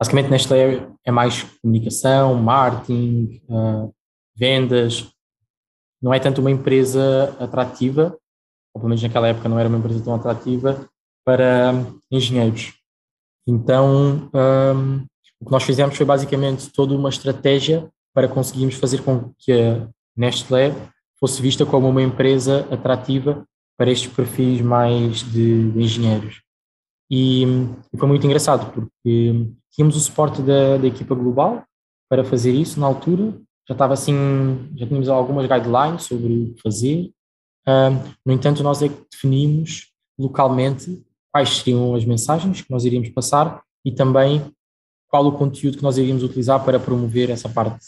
Basicamente, 0.00 0.30
Nestlé 0.30 0.86
é 1.04 1.10
mais 1.10 1.42
comunicação, 1.62 2.34
marketing, 2.34 3.40
uh, 3.48 3.94
vendas. 4.36 5.08
Não 6.02 6.12
é 6.12 6.18
tanto 6.18 6.40
uma 6.40 6.50
empresa 6.50 7.36
atrativa, 7.38 8.16
ou 8.74 8.80
pelo 8.80 8.88
menos 8.88 9.02
naquela 9.02 9.28
época 9.28 9.48
não 9.48 9.58
era 9.58 9.68
uma 9.68 9.78
empresa 9.78 10.04
tão 10.04 10.14
atrativa, 10.14 10.88
para 11.24 11.72
um, 11.72 11.98
engenheiros. 12.10 12.74
Então, 13.46 14.30
um, 14.34 15.06
o 15.40 15.46
que 15.46 15.52
nós 15.52 15.62
fizemos 15.62 15.96
foi 15.96 16.04
basicamente 16.04 16.70
toda 16.70 16.94
uma 16.94 17.08
estratégia 17.08 17.88
para 18.12 18.28
conseguirmos 18.28 18.76
fazer 18.76 19.02
com 19.02 19.32
que 19.38 19.52
a 19.52 19.88
Nestlé 20.16 20.72
fosse 21.18 21.40
vista 21.40 21.64
como 21.64 21.88
uma 21.88 22.02
empresa 22.02 22.66
atrativa 22.70 23.44
para 23.76 23.90
estes 23.90 24.12
perfis 24.12 24.60
mais 24.60 25.20
de, 25.20 25.70
de 25.72 25.82
engenheiros. 25.82 26.42
E, 27.10 27.44
e, 27.92 27.98
foi 27.98 28.08
muito 28.08 28.26
engraçado, 28.26 28.72
porque 28.72 29.50
tínhamos 29.74 29.96
o 29.96 30.00
suporte 30.00 30.40
da, 30.42 30.76
da 30.76 30.86
equipa 30.86 31.14
global 31.14 31.64
para 32.08 32.24
fazer 32.24 32.52
isso. 32.52 32.78
Na 32.78 32.86
altura, 32.86 33.34
já 33.68 33.74
estava 33.74 33.94
assim, 33.94 34.14
já 34.76 34.86
tínhamos 34.86 35.08
algumas 35.08 35.46
guidelines 35.48 36.04
sobre 36.04 36.32
o 36.32 36.54
que 36.54 36.62
fazer, 36.62 37.10
no 38.24 38.32
entanto 38.32 38.62
nós 38.62 38.82
é 38.82 38.88
que 38.88 39.06
definimos 39.10 39.88
localmente 40.18 41.02
quais 41.32 41.58
seriam 41.58 41.94
as 41.94 42.04
mensagens 42.04 42.60
que 42.60 42.70
nós 42.70 42.84
iríamos 42.84 43.08
passar 43.08 43.62
e 43.84 43.90
também 43.90 44.42
qual 45.08 45.26
o 45.26 45.32
conteúdo 45.32 45.78
que 45.78 45.82
nós 45.82 45.96
iríamos 45.96 46.22
utilizar 46.22 46.62
para 46.64 46.78
promover 46.78 47.30
essa 47.30 47.48
parte 47.48 47.84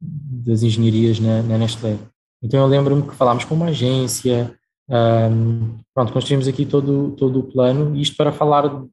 das 0.00 0.62
engenharias 0.62 1.18
na, 1.18 1.42
na 1.42 1.58
Nestlé. 1.58 1.98
Então 2.42 2.60
eu 2.60 2.66
lembro-me 2.66 3.02
que 3.02 3.14
falámos 3.14 3.44
com 3.44 3.54
uma 3.54 3.66
agência, 3.66 4.54
um, 4.88 5.78
pronto, 5.94 6.12
construímos 6.12 6.48
aqui 6.48 6.66
todo, 6.66 7.12
todo 7.12 7.40
o 7.40 7.44
plano, 7.44 7.96
isto 7.96 8.16
para 8.16 8.32
falar 8.32 8.84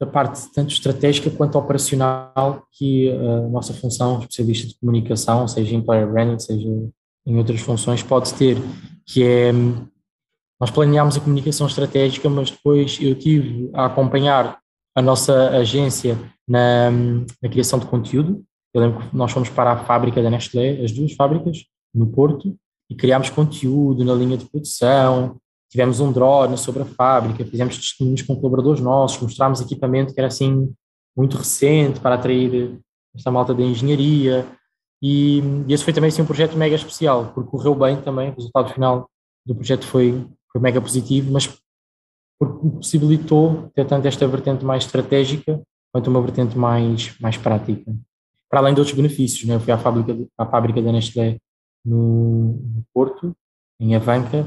da 0.00 0.06
parte 0.06 0.52
tanto 0.52 0.72
estratégica 0.72 1.30
quanto 1.30 1.56
operacional 1.56 2.64
que 2.72 3.10
a 3.10 3.48
nossa 3.48 3.72
função 3.72 4.18
especialista 4.18 4.68
de 4.68 4.78
comunicação, 4.78 5.46
seja 5.46 5.74
em 5.74 5.80
player 5.80 6.10
branding, 6.10 6.38
seja 6.38 6.68
em 7.26 7.38
outras 7.38 7.60
funções, 7.60 8.02
pode 8.02 8.34
ter, 8.34 8.56
que 9.06 9.22
é 9.22 9.52
nós 10.60 10.70
planeámos 10.70 11.16
a 11.16 11.20
comunicação 11.20 11.66
estratégica, 11.66 12.28
mas 12.28 12.50
depois 12.50 12.98
eu 13.00 13.14
tive 13.14 13.70
a 13.74 13.86
acompanhar 13.86 14.58
a 14.94 15.02
nossa 15.02 15.50
agência 15.50 16.18
na, 16.48 16.90
na 16.90 17.48
criação 17.50 17.78
de 17.78 17.86
conteúdo. 17.86 18.42
Eu 18.72 18.80
lembro 18.80 19.00
que 19.00 19.16
nós 19.16 19.32
fomos 19.32 19.48
para 19.48 19.72
a 19.72 19.84
fábrica 19.84 20.22
da 20.22 20.30
Nestlé, 20.30 20.82
as 20.82 20.92
duas 20.92 21.12
fábricas, 21.12 21.64
no 21.94 22.06
Porto, 22.06 22.56
e 22.88 22.94
criámos 22.94 23.30
conteúdo 23.30 24.04
na 24.04 24.14
linha 24.14 24.36
de 24.36 24.44
produção, 24.46 25.36
tivemos 25.74 25.98
um 25.98 26.12
drone 26.12 26.56
sobre 26.56 26.82
a 26.82 26.86
fábrica, 26.86 27.44
fizemos 27.44 27.76
testemunhos 27.76 28.22
com 28.22 28.36
colaboradores 28.36 28.80
nossos, 28.80 29.20
mostrámos 29.20 29.60
equipamento 29.60 30.14
que 30.14 30.20
era 30.20 30.28
assim 30.28 30.72
muito 31.16 31.36
recente 31.36 31.98
para 31.98 32.14
atrair 32.14 32.78
esta 33.12 33.28
malta 33.28 33.52
da 33.52 33.64
engenharia 33.64 34.46
e, 35.02 35.40
e 35.66 35.74
esse 35.74 35.82
foi 35.82 35.92
também 35.92 36.10
assim, 36.10 36.22
um 36.22 36.26
projeto 36.26 36.56
mega 36.56 36.76
especial, 36.76 37.32
porque 37.34 37.50
correu 37.50 37.74
bem 37.74 38.00
também, 38.00 38.30
o 38.30 38.36
resultado 38.36 38.72
final 38.72 39.10
do 39.44 39.52
projeto 39.52 39.84
foi, 39.84 40.24
foi 40.52 40.60
mega 40.60 40.80
positivo, 40.80 41.32
mas 41.32 41.52
porque 42.38 42.68
possibilitou 42.76 43.68
ter 43.74 43.84
tanto 43.84 44.06
esta 44.06 44.28
vertente 44.28 44.64
mais 44.64 44.84
estratégica 44.84 45.60
quanto 45.92 46.08
uma 46.08 46.22
vertente 46.22 46.56
mais, 46.56 47.18
mais 47.18 47.36
prática. 47.36 47.92
Para 48.48 48.60
além 48.60 48.74
de 48.74 48.80
outros 48.80 48.96
benefícios, 48.96 49.44
né? 49.48 49.56
eu 49.56 49.60
fui 49.60 49.72
à 49.72 49.78
fábrica, 49.78 50.16
à 50.38 50.46
fábrica 50.46 50.80
da 50.80 50.92
Nestlé 50.92 51.38
no, 51.84 52.52
no 52.52 52.84
Porto, 52.94 53.34
em 53.80 53.96
Avanca, 53.96 54.46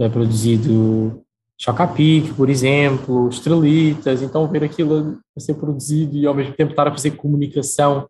é 0.00 0.08
produzido 0.08 1.24
Chocapic, 1.60 2.32
por 2.34 2.48
exemplo, 2.48 3.28
estrelitas, 3.28 4.22
então 4.22 4.48
ver 4.48 4.64
aquilo 4.64 5.20
a 5.36 5.40
ser 5.40 5.52
produzido 5.54 6.16
e 6.16 6.26
ao 6.26 6.34
mesmo 6.34 6.54
tempo 6.54 6.70
estar 6.70 6.88
a 6.88 6.90
fazer 6.90 7.10
comunicação 7.10 8.08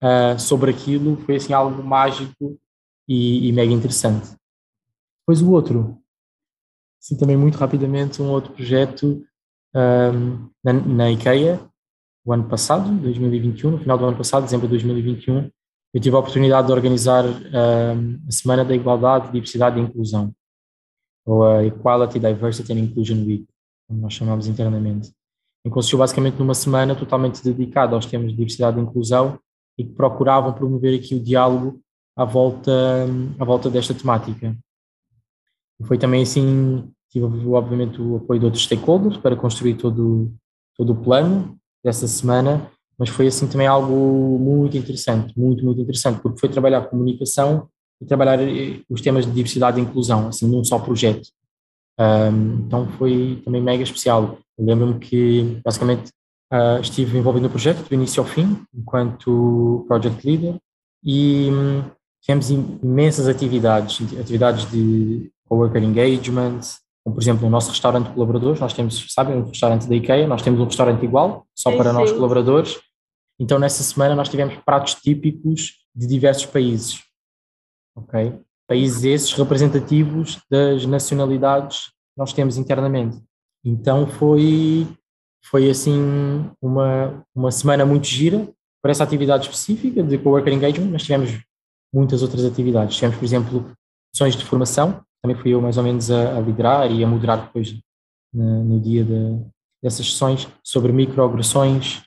uh, 0.00 0.38
sobre 0.38 0.70
aquilo 0.70 1.16
foi 1.26 1.34
assim 1.34 1.52
algo 1.52 1.82
mágico 1.82 2.56
e, 3.08 3.48
e, 3.48 3.52
mega 3.52 3.72
interessante. 3.72 4.36
Depois 5.22 5.42
o 5.42 5.50
outro, 5.50 5.98
assim 7.02 7.16
também 7.16 7.36
muito 7.36 7.58
rapidamente, 7.58 8.22
um 8.22 8.30
outro 8.30 8.52
projeto 8.52 9.26
um, 9.74 10.48
na, 10.62 10.72
na 10.72 11.10
IKEA, 11.10 11.60
o 12.24 12.32
ano 12.32 12.44
passado, 12.44 12.92
2021, 13.00 13.72
no 13.72 13.78
final 13.78 13.98
do 13.98 14.04
ano 14.04 14.16
passado, 14.16 14.44
dezembro 14.44 14.68
de 14.68 14.74
2021, 14.74 15.50
eu 15.92 16.00
tive 16.00 16.14
a 16.14 16.20
oportunidade 16.20 16.68
de 16.68 16.72
organizar 16.72 17.24
um, 17.24 18.20
a 18.28 18.30
Semana 18.30 18.64
da 18.64 18.74
Igualdade, 18.74 19.32
Diversidade 19.32 19.80
e 19.80 19.82
Inclusão 19.82 20.32
ou 21.24 21.44
a 21.44 21.64
Equality, 21.64 22.18
Diversity 22.18 22.72
and 22.72 22.78
Inclusion 22.78 23.24
Week, 23.24 23.46
como 23.88 24.00
nós 24.00 24.12
chamamos 24.12 24.46
internamente, 24.46 25.12
em 25.64 25.70
consistiu 25.70 25.98
basicamente 25.98 26.38
numa 26.38 26.54
semana 26.54 26.94
totalmente 26.94 27.42
dedicada 27.42 27.94
aos 27.94 28.06
temas 28.06 28.30
de 28.30 28.36
diversidade 28.36 28.78
e 28.78 28.82
inclusão 28.82 29.38
e 29.78 29.84
que 29.84 29.92
procuravam 29.92 30.52
promover 30.52 30.98
aqui 30.98 31.14
o 31.14 31.20
diálogo 31.20 31.80
à 32.16 32.24
volta, 32.24 32.72
à 33.38 33.44
volta 33.44 33.70
desta 33.70 33.94
temática. 33.94 34.56
E 35.80 35.84
foi 35.84 35.98
também 35.98 36.22
assim, 36.22 36.90
tive 37.10 37.24
obviamente 37.48 38.00
o 38.00 38.16
apoio 38.16 38.40
de 38.40 38.46
outros 38.46 38.64
stakeholders 38.64 39.16
para 39.16 39.36
construir 39.36 39.74
todo, 39.74 40.32
todo 40.76 40.92
o 40.92 40.96
plano 40.96 41.58
dessa 41.82 42.06
semana, 42.06 42.70
mas 42.98 43.08
foi 43.08 43.26
assim 43.26 43.48
também 43.48 43.66
algo 43.66 44.38
muito 44.38 44.76
interessante, 44.76 45.36
muito, 45.38 45.64
muito 45.64 45.80
interessante, 45.80 46.20
porque 46.20 46.38
foi 46.38 46.48
trabalhar 46.48 46.82
comunicação 46.82 47.68
e 48.00 48.06
trabalhar 48.06 48.40
eh, 48.40 48.80
os 48.88 49.00
temas 49.00 49.24
de 49.24 49.32
diversidade 49.32 49.78
e 49.78 49.82
inclusão, 49.82 50.28
assim, 50.28 50.46
num 50.46 50.64
só 50.64 50.78
projeto. 50.78 51.28
Um, 51.98 52.66
então 52.66 52.88
foi 52.98 53.40
também 53.44 53.62
mega 53.62 53.82
especial. 53.82 54.38
Lembro-me 54.58 54.98
que, 54.98 55.60
basicamente, 55.64 56.10
uh, 56.52 56.80
estive 56.80 57.18
envolvido 57.18 57.44
no 57.44 57.50
projeto 57.50 57.88
do 57.88 57.94
início 57.94 58.22
ao 58.22 58.28
fim, 58.28 58.58
enquanto 58.74 59.84
project 59.86 60.26
leader, 60.26 60.56
e 61.04 61.50
um, 61.50 61.84
tivemos 62.22 62.50
imensas 62.50 63.28
atividades, 63.28 64.00
atividades 64.18 64.70
de 64.70 65.30
co-worker 65.46 65.82
engagement, 65.82 66.60
como 67.04 67.16
por 67.16 67.22
exemplo 67.22 67.44
no 67.44 67.50
nosso 67.50 67.70
restaurante 67.70 68.06
de 68.08 68.14
colaboradores, 68.14 68.60
nós 68.60 68.72
temos, 68.72 69.06
sabem, 69.10 69.36
um 69.36 69.44
restaurante 69.44 69.86
da 69.86 69.94
IKEA, 69.94 70.26
nós 70.26 70.40
temos 70.40 70.58
um 70.58 70.64
restaurante 70.64 71.04
igual, 71.04 71.46
só 71.54 71.70
sim, 71.70 71.76
para 71.76 71.90
sim. 71.90 71.96
nós 71.96 72.12
colaboradores, 72.12 72.80
então 73.38 73.58
nessa 73.58 73.82
semana 73.82 74.14
nós 74.14 74.28
tivemos 74.30 74.56
pratos 74.64 74.94
típicos 74.94 75.72
de 75.94 76.06
diversos 76.06 76.46
países, 76.46 77.02
ok? 77.96 78.40
Países 78.66 79.04
esses 79.04 79.32
representativos 79.32 80.40
das 80.50 80.86
nacionalidades 80.86 81.86
que 81.86 82.18
nós 82.18 82.32
temos 82.32 82.56
internamente. 82.56 83.22
Então 83.64 84.06
foi, 84.06 84.86
foi 85.44 85.70
assim 85.70 86.50
uma, 86.60 87.24
uma 87.34 87.50
semana 87.50 87.84
muito 87.84 88.06
gira 88.06 88.48
para 88.82 88.90
essa 88.90 89.04
atividade 89.04 89.44
específica 89.44 90.02
de 90.02 90.18
co-worker 90.18 90.52
engagement, 90.52 90.90
mas 90.90 91.02
tivemos 91.02 91.40
muitas 91.92 92.22
outras 92.22 92.44
atividades. 92.44 92.96
Tivemos, 92.96 93.16
por 93.16 93.24
exemplo, 93.24 93.72
sessões 94.14 94.36
de 94.36 94.44
formação, 94.44 95.02
também 95.22 95.36
fui 95.36 95.52
eu 95.54 95.60
mais 95.60 95.78
ou 95.78 95.84
menos 95.84 96.10
a, 96.10 96.36
a 96.36 96.40
liderar 96.40 96.90
e 96.90 97.02
a 97.02 97.06
moderar 97.06 97.46
depois 97.46 97.74
no, 98.32 98.64
no 98.64 98.80
dia 98.80 99.04
de, 99.04 99.40
dessas 99.82 100.10
sessões 100.10 100.48
sobre 100.62 100.92
microagressões 100.92 102.02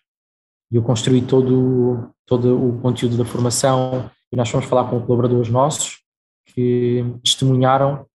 e 0.71 0.75
eu 0.75 0.83
construí 0.83 1.21
todo, 1.21 2.09
todo 2.25 2.57
o 2.57 2.79
conteúdo 2.81 3.17
da 3.17 3.25
formação 3.25 4.09
e 4.31 4.35
nós 4.35 4.49
fomos 4.49 4.65
falar 4.65 4.89
com 4.89 5.01
colaboradores 5.01 5.49
nossos 5.49 6.01
que 6.45 7.03
testemunharam 7.23 8.05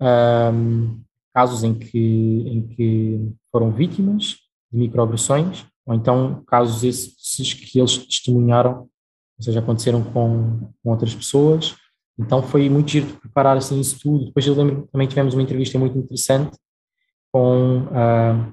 um, 0.00 1.00
casos 1.34 1.62
em 1.64 1.74
que, 1.74 2.44
em 2.46 2.66
que 2.68 3.32
foram 3.50 3.70
vítimas 3.70 4.38
de 4.70 4.78
microagressões 4.78 5.64
ou 5.84 5.94
então 5.94 6.42
casos 6.46 6.84
esses 6.84 7.54
que 7.54 7.78
eles 7.78 7.98
testemunharam, 7.98 8.82
ou 8.82 9.44
seja, 9.44 9.60
aconteceram 9.60 10.02
com, 10.02 10.72
com 10.82 10.90
outras 10.90 11.14
pessoas 11.14 11.76
então 12.18 12.42
foi 12.42 12.68
muito 12.68 12.90
giro 12.90 13.06
de 13.06 13.12
preparar 13.14 13.56
assim 13.56 13.80
isso 13.80 13.98
tudo. 13.98 14.26
Depois 14.26 14.46
eu 14.46 14.54
lembro 14.54 14.88
também 14.92 15.08
tivemos 15.08 15.34
uma 15.34 15.42
entrevista 15.42 15.78
muito 15.78 15.98
interessante 15.98 16.56
com 17.32 17.84
uh, 17.84 18.52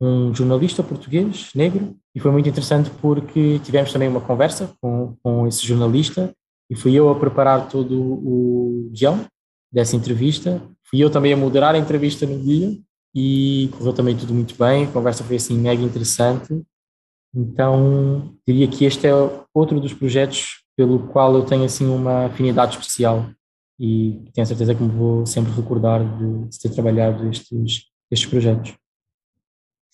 um 0.00 0.34
jornalista 0.34 0.82
português, 0.82 1.50
negro, 1.54 1.96
e 2.14 2.20
foi 2.20 2.30
muito 2.30 2.48
interessante 2.48 2.90
porque 3.00 3.58
tivemos 3.60 3.92
também 3.92 4.08
uma 4.08 4.20
conversa 4.20 4.72
com, 4.80 5.16
com 5.22 5.46
esse 5.46 5.66
jornalista 5.66 6.32
e 6.70 6.74
fui 6.74 6.94
eu 6.94 7.08
a 7.08 7.18
preparar 7.18 7.68
todo 7.68 8.00
o 8.00 8.90
guião 8.92 9.24
dessa 9.72 9.96
entrevista. 9.96 10.62
Fui 10.84 11.00
eu 11.00 11.10
também 11.10 11.32
a 11.32 11.36
moderar 11.36 11.74
a 11.74 11.78
entrevista 11.78 12.26
no 12.26 12.38
dia 12.42 12.78
e 13.14 13.68
correu 13.76 13.92
também 13.92 14.16
tudo 14.16 14.34
muito 14.34 14.54
bem. 14.56 14.84
A 14.84 14.90
conversa 14.90 15.24
foi 15.24 15.36
assim 15.36 15.58
mega 15.58 15.82
interessante. 15.82 16.62
Então, 17.34 18.34
diria 18.46 18.68
que 18.68 18.84
este 18.84 19.06
é 19.06 19.12
outro 19.54 19.80
dos 19.80 19.92
projetos 19.92 20.62
pelo 20.76 21.08
qual 21.08 21.34
eu 21.34 21.44
tenho 21.44 21.64
assim 21.64 21.86
uma 21.86 22.26
afinidade 22.26 22.76
especial 22.76 23.30
e 23.78 24.30
tenho 24.32 24.46
certeza 24.46 24.74
que 24.74 24.82
me 24.82 24.90
vou 24.90 25.26
sempre 25.26 25.52
recordar 25.52 26.00
de, 26.18 26.48
de 26.48 26.58
ter 26.58 26.70
trabalhado 26.70 27.28
estes, 27.28 27.86
estes 28.10 28.28
projetos. 28.28 28.74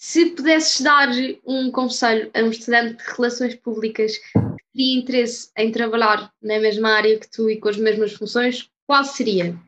Se 0.07 0.27
pudesses 0.27 0.83
dar 0.83 1.09
um 1.47 1.71
conselho 1.71 2.31
a 2.35 2.40
um 2.40 2.51
estudante 2.51 3.03
de 3.03 3.11
relações 3.17 3.55
públicas 3.55 4.19
que 4.19 4.38
teria 4.75 5.01
interesse 5.01 5.49
em 5.57 5.73
trabalhar 5.73 6.31
na 6.43 6.59
mesma 6.59 6.90
área 6.90 7.19
que 7.19 7.27
tu 7.31 7.49
e 7.49 7.59
com 7.59 7.71
as 7.71 7.79
mesmas 7.79 8.12
funções, 8.12 8.69
qual 8.87 9.03
seria? 9.03 9.59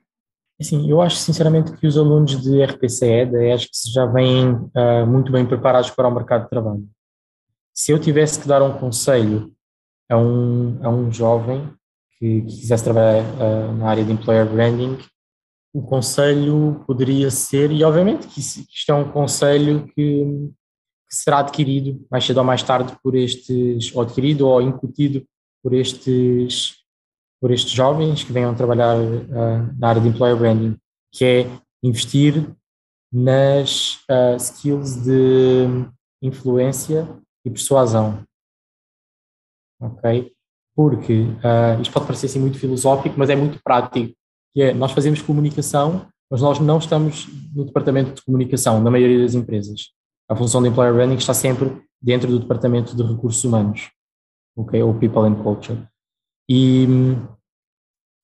Assim, 0.61 0.91
eu 0.91 1.01
acho 1.01 1.17
sinceramente 1.17 1.73
que 1.79 1.87
os 1.87 1.97
alunos 1.97 2.39
de 2.43 2.63
RPCE, 2.63 3.25
da 3.25 3.47
ESC, 3.47 3.91
já 3.95 4.05
vêm 4.05 4.51
uh, 4.51 5.07
muito 5.07 5.33
bem 5.33 5.47
preparados 5.47 5.89
para 5.89 6.07
o 6.07 6.15
mercado 6.15 6.45
de 6.45 6.51
trabalho. 6.51 6.87
Se 7.73 7.91
eu 7.91 7.99
tivesse 7.99 8.39
que 8.39 8.47
dar 8.47 8.61
um 8.61 8.79
conselho 8.79 9.51
a 10.11 10.19
um, 10.19 10.79
a 10.83 10.91
um 10.91 11.11
jovem 11.11 11.67
que, 12.19 12.43
que 12.43 12.59
quisesse 12.59 12.85
trabalhar 12.85 13.23
uh, 13.23 13.73
na 13.73 13.89
área 13.89 14.05
de 14.05 14.13
employer 14.13 14.45
branding, 14.45 14.99
o 15.77 15.83
conselho 15.83 16.83
poderia 16.87 17.31
ser, 17.31 17.71
e 17.71 17.85
obviamente 17.85 18.27
que 18.29 18.41
isto 18.41 18.91
é 18.91 18.95
um 18.95 19.11
conselho 19.11 19.87
que, 19.89 20.25
que, 21.09 21.15
será 21.15 21.41
adquirido 21.41 22.07
mais 22.11 22.25
cedo 22.25 22.39
ou 22.39 22.45
mais 22.45 22.63
tarde 22.63 22.97
por 23.03 23.15
estes, 23.15 23.95
ou 23.95 24.03
adquirido 24.03 24.47
ou 24.47 24.63
incutido 24.63 25.25
por 25.63 25.75
estes, 25.75 26.77
por 27.41 27.51
estes 27.51 27.73
jovens 27.73 28.25
que 28.25 28.33
venham 28.33 28.55
trabalhar 28.55 28.97
uh, 28.97 29.79
na 29.79 29.89
área 29.89 30.01
de 30.01 30.09
employer 30.09 30.37
branding, 30.37 30.77
que 31.13 31.25
é 31.25 31.51
investir 31.83 32.49
nas 33.13 33.97
uh, 34.11 34.37
skills 34.39 35.03
de 35.05 35.67
influência 36.23 37.09
e 37.45 37.51
persuasão 37.51 38.25
ok? 39.81 40.33
Porque 40.75 41.23
uh, 41.23 41.81
isto 41.81 41.93
pode 41.93 42.07
parecer 42.07 42.27
assim 42.27 42.41
muito 42.41 42.59
filosófico, 42.59 43.15
mas 43.19 43.31
é 43.31 43.37
muito 43.37 43.61
prático. 43.63 44.15
Que 44.57 44.63
é, 44.63 44.73
nós 44.73 44.93
fazemos 44.93 45.21
comunicação, 45.21 46.07
mas 46.31 46.41
nós 46.41 46.59
não 46.59 46.79
estamos 46.79 47.29
no 47.55 47.67
departamento 47.67 48.15
de 48.15 48.23
comunicação, 48.23 48.83
na 48.83 48.91
maioria 48.91 49.21
das 49.21 49.35
empresas. 49.35 49.91
A 50.29 50.35
função 50.35 50.63
de 50.63 50.71
employer 50.71 50.95
branding 50.95 51.17
está 51.17 51.35
sempre 51.35 51.71
dentro 52.01 52.31
do 52.31 52.39
departamento 52.39 52.97
de 52.97 53.03
recursos 53.03 53.45
humanos, 53.45 53.91
ok? 54.57 54.83
Ou 54.83 54.95
people 54.95 55.21
and 55.21 55.43
culture. 55.43 55.79
E, 56.49 56.87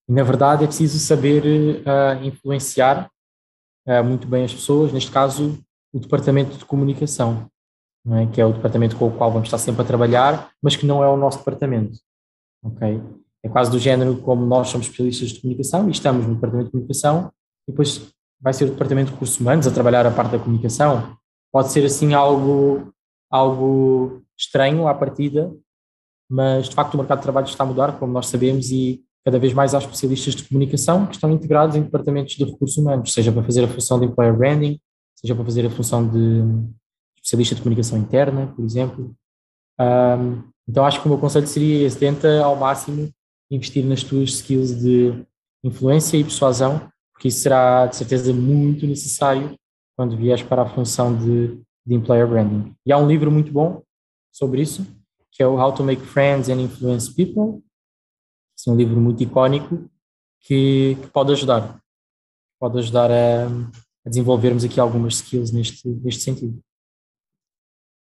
na 0.08 0.22
verdade, 0.22 0.64
é 0.64 0.66
preciso 0.66 0.98
saber 0.98 1.82
uh, 1.82 2.24
influenciar 2.24 3.10
uh, 3.86 4.02
muito 4.02 4.26
bem 4.26 4.44
as 4.44 4.54
pessoas, 4.54 4.90
neste 4.90 5.10
caso, 5.10 5.62
o 5.92 6.00
departamento 6.00 6.56
de 6.56 6.64
comunicação 6.64 7.52
é? 8.10 8.26
que 8.26 8.40
é 8.40 8.46
o 8.46 8.52
departamento 8.52 8.96
com 8.96 9.06
o 9.06 9.16
qual 9.16 9.30
vamos 9.30 9.46
estar 9.46 9.58
sempre 9.58 9.82
a 9.82 9.86
trabalhar, 9.86 10.50
mas 10.60 10.74
que 10.74 10.86
não 10.86 11.04
é 11.04 11.08
o 11.08 11.16
nosso 11.16 11.38
departamento. 11.38 11.98
ok? 12.64 13.00
É 13.44 13.48
quase 13.48 13.70
do 13.70 13.78
género 13.78 14.16
como 14.18 14.46
nós 14.46 14.68
somos 14.68 14.86
especialistas 14.86 15.30
de 15.30 15.40
comunicação 15.40 15.88
e 15.88 15.92
estamos 15.92 16.26
no 16.26 16.34
departamento 16.34 16.66
de 16.66 16.72
comunicação, 16.72 17.32
e 17.66 17.72
depois 17.72 18.08
vai 18.40 18.52
ser 18.52 18.64
o 18.64 18.70
departamento 18.70 19.08
de 19.08 19.12
recursos 19.12 19.38
humanos 19.38 19.66
a 19.66 19.70
trabalhar 19.70 20.06
a 20.06 20.10
parte 20.10 20.32
da 20.32 20.38
comunicação. 20.38 21.16
Pode 21.52 21.70
ser 21.70 21.84
assim 21.84 22.14
algo, 22.14 22.92
algo 23.30 24.22
estranho 24.38 24.88
à 24.88 24.94
partida, 24.94 25.52
mas 26.30 26.68
de 26.68 26.74
facto 26.74 26.94
o 26.94 26.98
mercado 26.98 27.18
de 27.18 27.22
trabalho 27.24 27.46
está 27.46 27.62
a 27.62 27.66
mudar, 27.66 27.98
como 27.98 28.12
nós 28.12 28.28
sabemos, 28.28 28.70
e 28.70 29.04
cada 29.24 29.38
vez 29.38 29.52
mais 29.52 29.74
há 29.74 29.78
especialistas 29.78 30.34
de 30.34 30.44
comunicação 30.44 31.06
que 31.06 31.14
estão 31.14 31.30
integrados 31.30 31.76
em 31.76 31.82
departamentos 31.82 32.34
de 32.34 32.44
recursos 32.44 32.76
humanos, 32.76 33.12
seja 33.12 33.30
para 33.30 33.42
fazer 33.42 33.64
a 33.64 33.68
função 33.68 34.00
de 34.00 34.06
employer 34.06 34.36
branding, 34.36 34.80
seja 35.14 35.34
para 35.34 35.44
fazer 35.44 35.66
a 35.66 35.70
função 35.70 36.08
de 36.08 36.42
especialista 37.16 37.54
de 37.54 37.62
comunicação 37.62 37.98
interna, 37.98 38.48
por 38.48 38.64
exemplo. 38.64 39.14
Um, 39.80 40.42
então 40.68 40.84
acho 40.84 41.00
que 41.00 41.06
o 41.06 41.08
meu 41.08 41.18
conselho 41.18 41.46
seria 41.46 41.86
esse, 41.86 41.98
tenta 41.98 42.42
ao 42.42 42.56
máximo 42.56 43.12
investir 43.54 43.84
nas 43.84 44.02
tuas 44.02 44.30
skills 44.30 44.80
de 44.80 45.24
influência 45.62 46.16
e 46.16 46.24
persuasão, 46.24 46.90
porque 47.12 47.28
isso 47.28 47.40
será 47.40 47.86
de 47.86 47.96
certeza 47.96 48.32
muito 48.32 48.86
necessário 48.86 49.54
quando 49.96 50.16
vieres 50.16 50.42
para 50.42 50.62
a 50.62 50.68
função 50.68 51.16
de, 51.16 51.60
de 51.86 51.94
employer 51.94 52.26
branding. 52.26 52.74
E 52.84 52.92
há 52.92 52.98
um 52.98 53.06
livro 53.06 53.30
muito 53.30 53.52
bom 53.52 53.82
sobre 54.32 54.62
isso, 54.62 54.86
que 55.30 55.42
é 55.42 55.46
o 55.46 55.56
How 55.56 55.74
to 55.74 55.84
Make 55.84 56.02
Friends 56.02 56.48
and 56.48 56.60
Influence 56.60 57.14
People. 57.14 57.62
É 58.66 58.70
um 58.70 58.76
livro 58.76 59.00
muito 59.00 59.22
icónico 59.22 59.90
que, 60.40 60.96
que 61.00 61.06
pode 61.08 61.32
ajudar, 61.32 61.80
pode 62.58 62.78
ajudar 62.78 63.10
a, 63.10 63.46
a 64.04 64.08
desenvolvermos 64.08 64.64
aqui 64.64 64.80
algumas 64.80 65.16
skills 65.16 65.52
neste, 65.52 65.88
neste 65.88 66.22
sentido. 66.22 66.60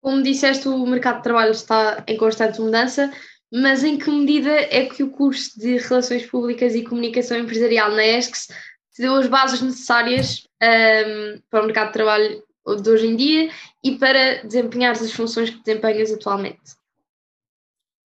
Como 0.02 0.22
disseste, 0.22 0.68
o 0.68 0.86
mercado 0.86 1.18
de 1.18 1.22
trabalho 1.24 1.50
está 1.50 2.02
em 2.06 2.16
constante 2.16 2.60
mudança, 2.60 3.12
mas 3.52 3.82
em 3.82 3.98
que 3.98 4.10
medida 4.10 4.50
é 4.50 4.86
que 4.86 5.02
o 5.02 5.10
curso 5.10 5.58
de 5.58 5.76
Relações 5.78 6.24
Públicas 6.26 6.74
e 6.74 6.84
Comunicação 6.84 7.38
Empresarial 7.38 7.90
na 7.90 8.04
ESCS 8.04 8.48
te 8.94 9.02
deu 9.02 9.14
as 9.14 9.26
bases 9.26 9.60
necessárias 9.60 10.46
um, 10.62 11.40
para 11.50 11.62
o 11.62 11.66
mercado 11.66 11.88
de 11.88 11.92
trabalho 11.92 12.42
de 12.82 12.90
hoje 12.90 13.06
em 13.06 13.16
dia 13.16 13.50
e 13.82 13.96
para 13.96 14.42
desempenhar 14.42 14.92
as 14.92 15.12
funções 15.12 15.50
que 15.50 15.62
desempenhas 15.64 16.12
atualmente? 16.12 16.78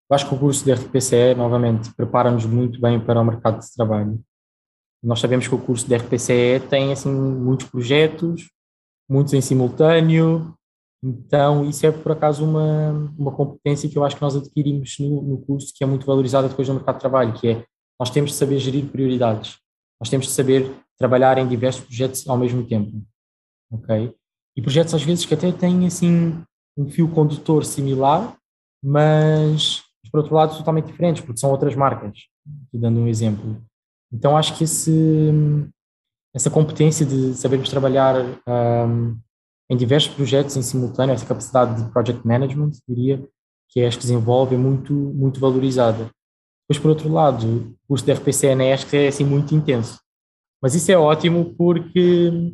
Eu 0.10 0.16
acho 0.16 0.28
que 0.28 0.34
o 0.34 0.40
curso 0.40 0.64
de 0.64 0.74
RPCE, 0.74 1.36
novamente, 1.36 1.94
prepara-nos 1.94 2.46
muito 2.46 2.80
bem 2.80 3.00
para 3.00 3.20
o 3.20 3.26
mercado 3.26 3.60
de 3.60 3.74
trabalho. 3.76 4.20
Nós 5.04 5.20
sabemos 5.20 5.48
que 5.48 5.54
o 5.54 5.60
curso 5.60 5.88
de 5.88 5.96
RPCE 5.96 6.62
tem 6.70 6.92
assim, 6.92 7.12
muitos 7.12 7.68
projetos, 7.68 8.50
muitos 9.08 9.34
em 9.34 9.42
simultâneo, 9.42 10.58
então, 11.04 11.68
isso 11.70 11.86
é 11.86 11.92
por 11.92 12.12
acaso 12.12 12.44
uma, 12.44 12.92
uma 13.18 13.32
competência 13.32 13.90
que 13.90 13.98
eu 13.98 14.04
acho 14.04 14.16
que 14.16 14.22
nós 14.22 14.36
adquirimos 14.36 14.98
no, 15.00 15.22
no 15.22 15.38
curso, 15.40 15.74
que 15.76 15.84
é 15.84 15.88
muito 15.88 16.06
valorizada 16.06 16.50
depois 16.50 16.68
no 16.68 16.76
mercado 16.76 16.96
de 16.96 17.02
trabalho, 17.02 17.34
que 17.34 17.48
é 17.48 17.66
nós 18.00 18.10
temos 18.10 18.32
de 18.32 18.38
saber 18.38 18.60
gerir 18.60 18.86
prioridades, 18.86 19.58
nós 20.00 20.10
temos 20.10 20.28
de 20.28 20.32
saber 20.32 20.72
trabalhar 20.98 21.38
em 21.38 21.48
diversos 21.48 21.84
projetos 21.84 22.28
ao 22.28 22.38
mesmo 22.38 22.66
tempo, 22.66 23.04
ok? 23.72 24.14
E 24.56 24.62
projetos 24.62 24.94
às 24.94 25.04
vezes 25.04 25.26
que 25.26 25.34
até 25.34 25.52
têm 25.52 25.86
assim 25.86 26.44
um 26.76 26.90
fio 26.90 27.08
condutor 27.10 27.64
similar, 27.64 28.36
mas 28.84 29.84
por 30.12 30.20
outro 30.20 30.36
lado 30.36 30.58
totalmente 30.58 30.88
diferentes, 30.88 31.24
porque 31.24 31.40
são 31.40 31.52
outras 31.52 31.76
marcas, 31.76 32.18
dando 32.74 33.00
um 33.00 33.08
exemplo. 33.08 33.62
Então 34.12 34.38
acho 34.38 34.58
que 34.58 34.64
esse, 34.64 35.32
essa 36.34 36.50
competência 36.50 37.06
de 37.06 37.34
sabermos 37.34 37.70
trabalhar 37.70 38.16
um, 38.48 39.18
em 39.70 39.76
diversos 39.76 40.14
projetos 40.14 40.56
em 40.56 40.62
simultâneo, 40.62 41.14
essa 41.14 41.26
capacidade 41.26 41.84
de 41.84 41.90
project 41.92 42.26
management, 42.26 42.72
diria, 42.88 43.28
que 43.70 43.82
a 43.82 43.88
ESC 43.88 44.00
desenvolve 44.00 44.56
é 44.56 44.58
muito, 44.58 44.94
muito 44.94 45.40
valorizada. 45.40 46.10
Depois, 46.70 46.82
por 46.82 46.90
outro 46.90 47.12
lado, 47.12 47.76
o 47.84 47.88
curso 47.88 48.06
de 48.06 48.14
RPC 48.14 48.56
na 48.56 48.66
ESC 48.66 48.98
é 48.98 49.08
assim 49.08 49.24
muito 49.24 49.54
intenso. 49.54 50.00
Mas 50.62 50.74
isso 50.74 50.92
é 50.92 50.98
ótimo 50.98 51.54
porque 51.56 52.54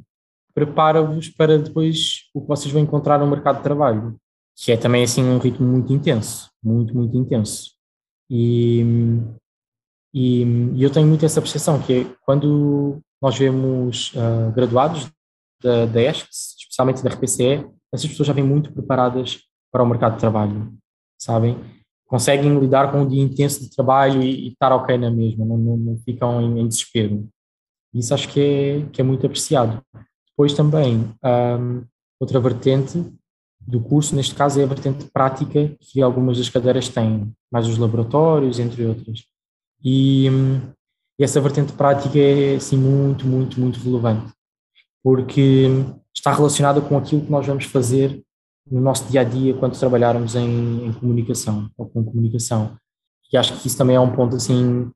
prepara-vos 0.54 1.30
para 1.30 1.58
depois 1.58 2.30
o 2.34 2.42
que 2.42 2.48
vocês 2.48 2.72
vão 2.72 2.82
encontrar 2.82 3.18
no 3.18 3.28
mercado 3.28 3.58
de 3.58 3.64
trabalho, 3.64 4.16
que 4.56 4.72
é 4.72 4.78
também 4.78 5.04
assim 5.04 5.24
um 5.24 5.40
ritmo 5.40 5.68
muito 5.68 5.92
intenso, 5.94 6.52
muito, 6.64 6.96
muito 6.96 7.18
intenso. 7.18 7.72
E, 8.30 8.82
e, 10.14 10.44
e 10.76 10.84
eu 10.84 10.92
tenho 10.92 11.08
muito 11.08 11.26
essa 11.26 11.42
percepção, 11.42 11.82
que 11.82 11.94
é 11.94 12.06
quando 12.26 13.00
nós 13.22 13.38
vemos 13.38 14.14
uh, 14.14 14.52
graduados 14.54 15.10
da, 15.62 15.86
da 15.86 16.02
ESC, 16.02 16.28
especialmente 16.74 17.04
da 17.04 17.10
RPCE, 17.12 17.70
essas 17.94 18.10
pessoas 18.10 18.28
já 18.28 18.34
vêm 18.34 18.44
muito 18.44 18.74
preparadas 18.74 19.42
para 19.72 19.84
o 19.84 19.86
mercado 19.86 20.14
de 20.14 20.20
trabalho, 20.20 20.74
sabem? 21.20 21.56
Conseguem 22.08 22.60
lidar 22.60 22.92
com 22.92 23.02
um 23.02 23.08
dia 23.08 23.22
intenso 23.22 23.62
de 23.62 23.70
trabalho 23.70 24.24
e, 24.24 24.48
e 24.48 24.48
estar 24.50 24.74
ok 24.74 24.98
na 24.98 25.12
mesma, 25.12 25.46
não, 25.46 25.58
não, 25.58 25.78
não 25.78 25.98
ficam 25.98 26.42
em, 26.42 26.62
em, 26.62 26.68
desespero. 26.68 27.30
Isso 27.94 28.14
acho 28.14 28.28
que 28.30 28.40
é, 28.40 28.90
que 28.92 29.02
é 29.02 29.04
muito 29.04 29.26
apreciado. 29.26 29.84
Depois 30.30 30.54
também, 30.54 31.14
um, 31.24 31.84
outra 32.20 32.40
vertente 32.40 33.04
do 33.62 33.80
curso, 33.80 34.16
neste 34.16 34.34
caso, 34.34 34.60
é 34.60 34.64
a 34.64 34.68
vertente 34.68 35.06
prática 35.12 35.76
que 35.80 36.02
algumas 36.02 36.40
das 36.40 36.50
cadeiras 36.50 36.90
têm, 36.90 37.32
mais 37.52 37.68
os 37.68 37.78
laboratórios, 37.78 38.60
entre 38.60 38.84
outras. 38.86 39.24
E, 39.84 40.28
hum, 40.30 40.60
e 41.20 41.24
essa 41.24 41.40
vertente 41.40 41.72
prática 41.74 42.18
é, 42.18 42.56
assim, 42.56 42.78
muito, 42.78 43.28
muito, 43.28 43.60
muito 43.60 43.80
relevante, 43.80 44.34
porque 45.04 45.68
está 46.16 46.34
relacionada 46.34 46.82
com 46.82 46.98
aquilo 46.98 47.22
que 47.22 47.32
nós 47.32 47.46
vamos 47.46 47.66
fazer 47.66 48.22
no 48.70 48.80
nosso 48.80 49.06
dia 49.10 49.22
a 49.22 49.24
dia 49.24 49.54
quando 49.56 49.78
trabalharmos 49.78 50.36
em, 50.36 50.86
em 50.86 50.94
comunicação 50.94 51.70
ou 51.78 51.88
com 51.88 52.04
comunicação. 52.04 52.78
E 53.32 53.38
acho 53.38 53.60
que 53.60 53.68
isso 53.68 53.78
também 53.78 53.96
é 53.96 54.00
um 54.00 54.16
ponto 54.16 54.36
assim 54.36 54.92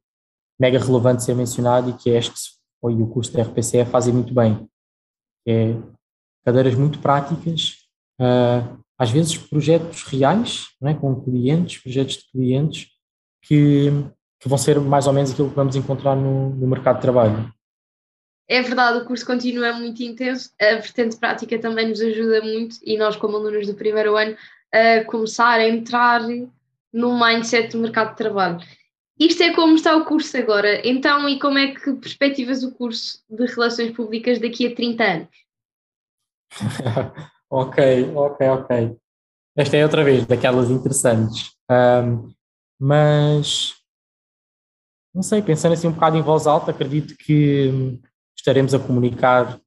mega 0.60 0.80
relevante 0.80 1.24
ser 1.24 1.36
mencionado 1.36 1.90
e 1.90 1.94
que 1.94 2.16
acho 2.16 2.32
que 2.32 2.40
foi 2.80 2.94
o 2.94 3.08
curso 3.08 3.34
da 3.34 3.42
RPCE 3.44 3.86
fazem 3.86 4.14
muito 4.14 4.34
bem. 4.34 4.68
É 5.48 5.76
cadeiras 6.46 6.76
muito 6.76 7.00
práticas, 7.00 7.74
uh, 8.22 8.80
às 8.98 9.12
vezes 9.12 9.38
projetos 9.38 10.04
reais, 10.04 10.68
é? 10.82 10.94
com 10.94 11.22
clientes, 11.22 11.82
projetos 11.82 12.16
de 12.16 12.32
clientes 12.32 12.88
que, 13.44 13.90
que 14.40 14.48
vão 14.48 14.58
ser 14.58 14.80
mais 14.80 15.08
ou 15.08 15.14
menos 15.14 15.32
aquilo 15.32 15.50
que 15.50 15.56
vamos 15.56 15.76
encontrar 15.76 16.16
no, 16.16 16.52
no 16.52 16.68
mercado 16.68 16.96
de 16.96 17.02
trabalho. 17.02 17.54
É 18.50 18.62
verdade, 18.62 19.00
o 19.00 19.06
curso 19.06 19.26
continua 19.26 19.74
muito 19.74 20.02
intenso, 20.02 20.52
a 20.60 20.76
vertente 20.76 21.18
prática 21.18 21.60
também 21.60 21.90
nos 21.90 22.00
ajuda 22.00 22.42
muito 22.42 22.78
e 22.82 22.98
nós, 22.98 23.18
como 23.18 23.36
alunos 23.36 23.68
do 23.68 23.74
primeiro 23.74 24.16
ano, 24.16 24.38
a 24.74 25.04
começar 25.04 25.60
a 25.60 25.68
entrar 25.68 26.22
no 26.94 27.20
mindset 27.20 27.70
do 27.74 27.80
mercado 27.80 28.12
de 28.12 28.18
trabalho. 28.18 28.60
Isto 29.20 29.44
é 29.44 29.54
como 29.54 29.76
está 29.76 29.96
o 29.96 30.06
curso 30.06 30.38
agora. 30.38 30.88
Então, 30.88 31.28
e 31.28 31.40
como 31.40 31.58
é 31.58 31.74
que 31.74 31.94
perspectivas 31.94 32.64
o 32.64 32.74
curso 32.74 33.24
de 33.30 33.46
Relações 33.48 33.92
Públicas 33.92 34.40
daqui 34.40 34.68
a 34.68 34.76
30 34.76 35.04
anos? 35.04 35.30
ok, 37.50 38.12
ok, 38.16 38.48
ok. 38.48 38.98
Esta 39.58 39.78
é 39.78 39.84
outra 39.84 40.04
vez 40.04 40.26
daquelas 40.26 40.70
interessantes. 40.70 41.52
Um, 41.70 42.32
mas, 42.80 43.74
não 45.14 45.24
sei, 45.24 45.42
pensando 45.42 45.74
assim 45.74 45.88
um 45.88 45.94
bocado 45.94 46.16
em 46.16 46.22
voz 46.22 46.46
alta, 46.46 46.70
acredito 46.70 47.18
que 47.18 48.00
estaremos 48.38 48.74
a 48.74 48.80
comunicar 48.80 49.60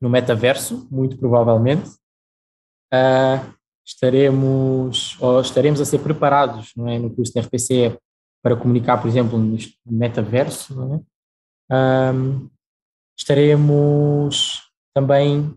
no 0.00 0.08
metaverso, 0.08 0.86
muito 0.90 1.16
provavelmente. 1.16 1.88
Uh, 2.92 3.56
estaremos, 3.84 5.16
ou 5.20 5.40
estaremos 5.40 5.80
a 5.80 5.84
ser 5.84 5.98
preparados 6.00 6.72
não 6.76 6.88
é, 6.88 6.98
no 6.98 7.14
curso 7.14 7.32
de 7.32 7.40
RPC 7.40 7.98
para 8.42 8.56
comunicar, 8.56 9.00
por 9.00 9.08
exemplo, 9.08 9.38
no 9.38 9.58
metaverso. 9.86 10.74
Não 10.74 10.94
é? 10.94 11.00
Estaremos 13.18 14.70
também 14.94 15.54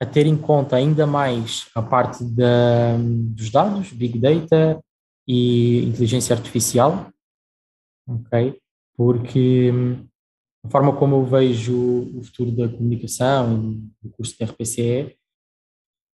a 0.00 0.06
ter 0.06 0.26
em 0.26 0.36
conta 0.36 0.76
ainda 0.76 1.06
mais 1.06 1.68
a 1.74 1.82
parte 1.82 2.24
da, 2.24 2.96
dos 2.98 3.50
dados, 3.50 3.92
Big 3.92 4.18
Data 4.18 4.82
e 5.26 5.84
inteligência 5.84 6.34
artificial, 6.34 7.08
ok? 8.08 8.60
Porque 8.96 9.70
a 10.64 10.68
forma 10.68 10.94
como 10.94 11.16
eu 11.16 11.24
vejo 11.24 11.74
o 12.14 12.22
futuro 12.22 12.52
da 12.52 12.68
comunicação 12.68 13.72
e 14.02 14.06
do 14.06 14.10
curso 14.14 14.36
de 14.36 14.44
RPCE 14.44 15.16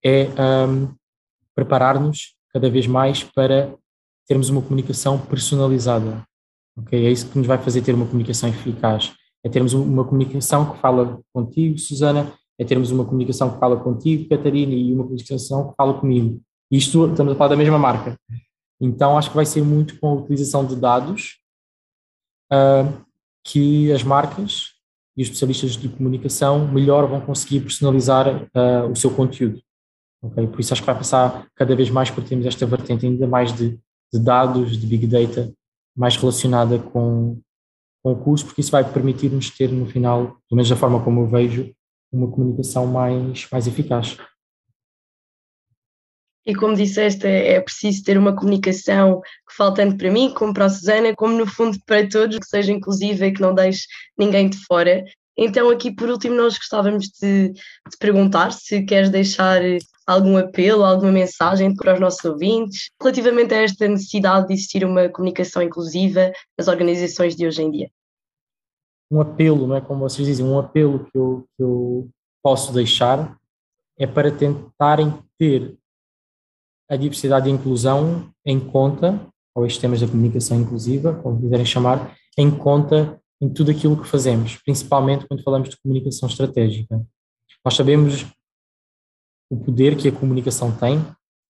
é 0.04 0.28
um, 0.68 0.94
preparar-nos 1.56 2.36
cada 2.54 2.70
vez 2.70 2.86
mais 2.86 3.24
para 3.24 3.76
termos 4.28 4.50
uma 4.50 4.62
comunicação 4.62 5.20
personalizada. 5.20 6.24
Okay? 6.78 7.08
É 7.08 7.12
isso 7.12 7.30
que 7.30 7.38
nos 7.38 7.48
vai 7.48 7.58
fazer 7.58 7.82
ter 7.82 7.94
uma 7.94 8.06
comunicação 8.06 8.50
eficaz. 8.50 9.14
É 9.44 9.50
termos 9.50 9.74
uma 9.74 10.04
comunicação 10.06 10.74
que 10.74 10.80
fala 10.80 11.20
contigo, 11.34 11.78
Susana, 11.78 12.34
é 12.58 12.64
termos 12.64 12.92
uma 12.92 13.06
comunicação 13.06 13.52
que 13.52 13.60
fala 13.60 13.78
contigo, 13.78 14.30
Catarina, 14.30 14.74
e 14.74 14.94
uma 14.94 15.04
comunicação 15.04 15.70
que 15.70 15.76
fala 15.76 16.00
comigo. 16.00 16.42
Isto, 16.72 17.10
estamos 17.12 17.34
a 17.34 17.36
falar 17.36 17.50
da 17.50 17.58
mesma 17.58 17.78
marca. 17.78 18.18
Então, 18.80 19.18
acho 19.18 19.30
que 19.30 19.36
vai 19.36 19.46
ser 19.46 19.64
muito 19.64 20.00
com 20.00 20.10
a 20.10 20.14
utilização 20.14 20.66
de 20.66 20.76
dados 20.76 21.40
uh, 22.52 23.05
que 23.46 23.92
as 23.92 24.04
marcas 24.04 24.72
e 25.16 25.22
os 25.22 25.28
especialistas 25.28 25.78
de 25.78 25.88
comunicação 25.88 26.68
melhor 26.68 27.08
vão 27.08 27.22
conseguir 27.22 27.62
personalizar 27.62 28.28
uh, 28.28 28.92
o 28.92 28.96
seu 28.96 29.12
conteúdo. 29.12 29.62
Okay? 30.22 30.48
Por 30.48 30.60
isso 30.60 30.74
acho 30.74 30.82
que 30.82 30.86
vai 30.86 30.98
passar 30.98 31.48
cada 31.56 31.76
vez 31.76 31.90
mais 31.90 32.10
por 32.10 32.24
termos 32.24 32.46
esta 32.46 32.66
vertente 32.66 33.06
ainda 33.06 33.28
mais 33.28 33.56
de, 33.56 33.80
de 34.12 34.20
dados, 34.20 34.78
de 34.78 34.86
big 34.88 35.08
data, 35.08 35.54
mais 35.96 36.18
relacionada 36.18 36.80
com, 36.80 37.40
com 38.04 38.12
o 38.12 38.16
curso, 38.16 38.46
porque 38.46 38.62
isso 38.62 38.72
vai 38.72 38.84
permitir-nos 38.84 39.52
ter 39.52 39.72
no 39.72 39.86
final, 39.86 40.26
pelo 40.50 40.58
menos 40.58 40.70
da 40.70 40.76
forma 40.76 41.02
como 41.04 41.22
eu 41.22 41.28
vejo, 41.28 41.72
uma 42.12 42.30
comunicação 42.30 42.88
mais, 42.88 43.48
mais 43.52 43.68
eficaz. 43.68 44.18
E 46.46 46.54
como 46.54 46.76
disseste, 46.76 47.26
é 47.26 47.60
preciso 47.60 48.04
ter 48.04 48.18
uma 48.18 48.36
comunicação 48.36 49.20
que 49.48 49.56
fale 49.56 49.76
tanto 49.76 49.98
para 49.98 50.12
mim 50.12 50.32
como 50.34 50.54
para 50.54 50.66
a 50.66 50.70
Susana, 50.70 51.16
como 51.16 51.36
no 51.36 51.48
fundo 51.48 51.78
para 51.86 52.08
todos, 52.08 52.38
que 52.38 52.46
seja 52.46 52.72
inclusiva 52.72 53.26
e 53.26 53.34
que 53.34 53.42
não 53.42 53.54
deixe 53.54 53.86
ninguém 54.18 54.50
de 54.50 54.58
fora. 54.66 55.04
Então, 55.36 55.70
aqui 55.70 55.92
por 55.92 56.10
último, 56.10 56.36
nós 56.36 56.58
gostávamos 56.58 57.08
de, 57.20 57.50
de 57.50 57.98
perguntar 58.00 58.52
se 58.52 58.84
queres 58.84 59.10
deixar 59.10 59.60
algum 60.06 60.38
apelo, 60.38 60.84
alguma 60.84 61.12
mensagem 61.12 61.76
para 61.76 61.96
os 61.96 62.00
nossos 62.00 62.24
ouvintes 62.24 62.92
relativamente 63.02 63.54
a 63.54 63.64
esta 63.64 63.88
necessidade 63.88 64.48
de 64.48 64.54
existir 64.54 64.86
uma 64.86 65.10
comunicação 65.10 65.62
inclusiva 65.62 66.32
nas 66.58 66.68
organizações 66.68 67.36
de 67.36 67.48
hoje 67.48 67.64
em 67.64 67.72
dia. 67.72 67.90
Um 69.12 69.20
apelo, 69.20 69.68
não 69.68 69.76
é 69.76 69.82
como 69.82 70.02
vocês 70.02 70.28
dizem, 70.28 70.46
um 70.46 70.60
apelo 70.60 71.06
que 71.06 71.18
eu, 71.18 71.48
que 71.58 71.64
eu 71.64 72.10
posso 72.44 72.72
deixar 72.72 73.38
é 73.98 74.06
para 74.06 74.32
tentarem 74.32 75.14
ter 75.38 75.76
a 76.90 76.96
diversidade 76.96 77.48
e 77.48 77.52
a 77.52 77.56
inclusão 77.56 78.30
em 78.46 78.60
conta, 78.60 79.20
ou 79.56 79.66
estes 79.66 79.82
temas 79.82 80.02
da 80.02 80.08
comunicação 80.08 80.60
inclusiva, 80.60 81.14
como 81.14 81.40
quiserem 81.40 81.66
chamar, 81.66 82.16
em 82.38 82.52
conta 82.52 83.20
em 83.42 83.50
tudo 83.50 83.72
aquilo 83.72 84.02
que 84.02 84.08
fazemos, 84.08 84.58
principalmente 84.58 85.26
quando 85.28 85.44
falamos 85.44 85.70
de 85.70 85.78
comunicação 85.78 86.28
estratégica. 86.30 87.02
Nós 87.64 87.76
sabemos 87.76 88.26
o 89.50 89.58
poder 89.58 89.96
que 89.96 90.08
a 90.08 90.12
comunicação 90.12 90.72
tem 90.72 91.04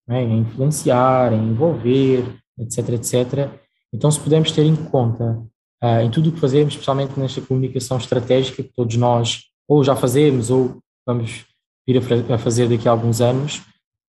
é? 0.09 0.21
em 0.21 0.39
influenciar, 0.39 1.33
em 1.33 1.49
envolver, 1.49 2.23
etc, 2.59 2.89
etc. 2.89 3.49
Então, 3.93 4.11
se 4.11 4.19
pudermos 4.19 4.51
ter 4.51 4.63
em 4.63 4.75
conta 4.75 5.43
uh, 5.83 6.01
em 6.01 6.11
tudo 6.11 6.29
o 6.29 6.31
que 6.31 6.39
fazemos, 6.39 6.73
especialmente 6.73 7.19
nesta 7.19 7.41
comunicação 7.41 7.97
estratégica 7.97 8.63
que 8.63 8.73
todos 8.73 8.95
nós 8.97 9.43
ou 9.67 9.83
já 9.83 9.95
fazemos 9.95 10.49
ou 10.49 10.79
vamos 11.05 11.45
vir 11.87 12.01
a 12.31 12.37
fazer 12.37 12.67
daqui 12.67 12.87
a 12.87 12.91
alguns 12.91 13.21
anos, 13.21 13.61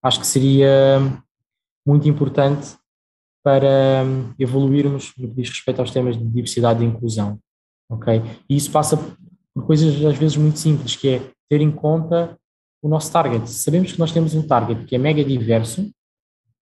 acho 0.06 0.20
que 0.20 0.26
seria 0.26 1.00
muito 1.86 2.08
importante 2.08 2.76
para 3.44 4.04
evoluirmos 4.38 5.12
no 5.16 5.28
que 5.28 5.34
diz 5.34 5.50
respeito 5.50 5.80
aos 5.80 5.90
temas 5.90 6.16
de 6.16 6.24
diversidade 6.24 6.82
e 6.82 6.86
inclusão, 6.86 7.38
ok? 7.88 8.22
E 8.48 8.56
isso 8.56 8.70
passa 8.70 8.96
por 9.54 9.66
coisas 9.66 10.04
às 10.04 10.16
vezes 10.16 10.36
muito 10.36 10.58
simples, 10.58 10.96
que 10.96 11.08
é 11.08 11.30
ter 11.48 11.60
em 11.60 11.70
conta 11.70 12.36
o 12.82 12.88
nosso 12.88 13.10
target. 13.12 13.48
Sabemos 13.48 13.92
que 13.92 13.98
nós 13.98 14.12
temos 14.12 14.34
um 14.34 14.46
target 14.46 14.84
que 14.84 14.96
é 14.96 14.98
mega 14.98 15.24
diverso, 15.24 15.88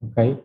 ok? 0.02 0.40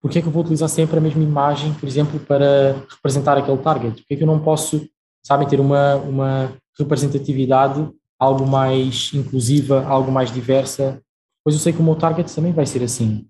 Por 0.00 0.10
que 0.10 0.18
é 0.18 0.22
que 0.22 0.28
eu 0.28 0.32
vou 0.32 0.42
utilizar 0.42 0.68
sempre 0.68 0.98
a 0.98 1.00
mesma 1.00 1.22
imagem, 1.22 1.74
por 1.74 1.86
exemplo, 1.86 2.18
para 2.20 2.72
representar 2.88 3.36
aquele 3.36 3.58
target? 3.58 4.00
Por 4.00 4.06
que 4.06 4.14
é 4.14 4.16
que 4.16 4.22
eu 4.22 4.26
não 4.26 4.40
posso, 4.40 4.88
sabem, 5.22 5.46
ter 5.46 5.60
uma, 5.60 5.96
uma 5.96 6.56
representatividade 6.78 7.88
algo 8.18 8.46
mais 8.46 9.10
inclusiva, 9.14 9.84
algo 9.86 10.10
mais 10.10 10.30
diversa, 10.30 11.02
pois 11.44 11.54
eu 11.54 11.60
sei 11.60 11.72
que 11.72 11.80
o 11.80 11.82
meu 11.82 11.96
target 11.96 12.34
também 12.34 12.52
vai 12.52 12.66
ser 12.66 12.82
assim. 12.82 13.28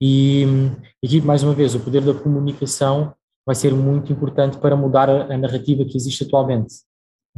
E 0.00 0.44
aqui, 1.04 1.20
mais 1.20 1.42
uma 1.42 1.54
vez, 1.54 1.74
o 1.74 1.80
poder 1.80 2.02
da 2.02 2.14
comunicação 2.14 3.14
vai 3.46 3.54
ser 3.54 3.72
muito 3.72 4.12
importante 4.12 4.58
para 4.58 4.76
mudar 4.76 5.08
a, 5.08 5.38
narrativa 5.38 5.84
que 5.84 5.96
existe 5.96 6.24
atualmente. 6.24 6.74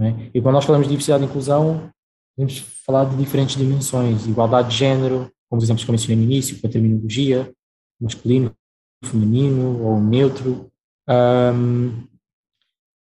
É? 0.01 0.31
E 0.35 0.41
quando 0.41 0.55
nós 0.55 0.65
falamos 0.65 0.87
de 0.87 0.91
diversidade 0.91 1.23
e 1.23 1.27
inclusão, 1.27 1.91
podemos 2.35 2.59
falar 2.85 3.05
de 3.05 3.17
diferentes 3.17 3.57
dimensões, 3.57 4.27
igualdade 4.27 4.71
de 4.71 4.77
género, 4.77 5.31
como 5.49 5.59
os 5.59 5.65
exemplos 5.65 5.85
que 5.85 5.91
eu 5.91 5.93
mencionei 5.93 6.17
no 6.17 6.23
início, 6.23 6.61
com 6.61 6.67
a 6.67 6.71
terminologia, 6.71 7.53
masculino, 8.01 8.53
feminino 9.05 9.83
ou 9.83 10.01
neutro. 10.01 10.71
Um, 11.09 12.07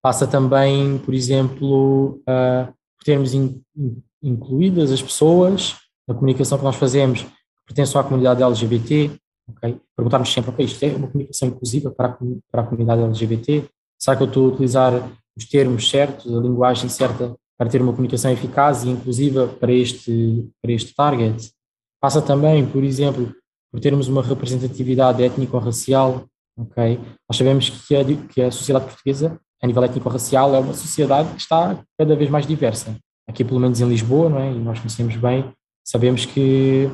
passa 0.02 0.28
também, 0.28 0.98
por 1.00 1.14
exemplo, 1.14 2.22
uh, 2.22 2.74
por 2.98 3.04
termos 3.06 3.34
in, 3.34 3.62
in, 3.76 4.02
incluídas 4.22 4.92
as 4.92 5.02
pessoas 5.02 5.76
na 6.08 6.16
comunicação 6.16 6.58
que 6.58 6.64
nós 6.64 6.76
fazemos 6.76 7.24
que 7.24 7.30
pertencem 7.68 8.00
à 8.00 8.04
comunidade 8.04 8.42
LGBT, 8.42 9.12
okay? 9.50 9.78
perguntarmos 9.96 10.32
sempre, 10.32 10.52
ok, 10.52 10.66
isto 10.66 10.84
é 10.84 10.96
uma 10.96 11.08
comunicação 11.08 11.50
inclusiva 11.50 11.92
para 11.92 12.10
a, 12.10 12.18
para 12.52 12.62
a 12.62 12.66
comunidade 12.66 13.02
LGBT? 13.02 13.66
Será 14.00 14.16
que 14.16 14.24
eu 14.24 14.28
estou 14.28 14.46
a 14.46 14.54
utilizar 14.54 14.94
os 15.36 15.46
termos 15.46 15.90
certos, 15.90 16.34
a 16.34 16.40
linguagem 16.40 16.90
certa 16.90 17.36
para 17.58 17.70
ter 17.70 17.82
uma 17.82 17.92
comunicação 17.92 18.32
eficaz 18.32 18.84
e 18.84 18.90
inclusiva 18.90 19.48
para 19.48 19.72
este, 19.72 20.48
para 20.62 20.72
este 20.72 20.94
target? 20.94 21.52
Passa 22.00 22.22
também, 22.22 22.66
por 22.66 22.84
exemplo, 22.84 23.34
por 23.72 23.80
termos 23.80 24.08
uma 24.08 24.22
representatividade 24.22 25.24
étnico-racial, 25.24 26.26
ok? 26.58 27.00
Nós 27.30 27.38
sabemos 27.38 27.70
que 27.70 27.96
a, 27.96 28.04
que 28.28 28.42
a 28.42 28.52
sociedade 28.52 28.86
portuguesa, 28.86 29.40
a 29.62 29.68
nível 29.68 29.84
étnico-racial, 29.84 30.56
é 30.56 30.60
uma 30.60 30.74
sociedade 30.74 31.30
que 31.34 31.42
está 31.42 31.84
cada 31.98 32.16
vez 32.16 32.30
mais 32.30 32.46
diversa. 32.46 32.96
Aqui, 33.28 33.44
pelo 33.44 33.60
menos 33.60 33.82
em 33.82 33.90
Lisboa, 33.90 34.30
não 34.30 34.40
é? 34.40 34.52
E 34.52 34.60
nós 34.60 34.80
conhecemos 34.80 35.16
bem, 35.18 35.52
sabemos 35.88 36.26
que, 36.26 36.90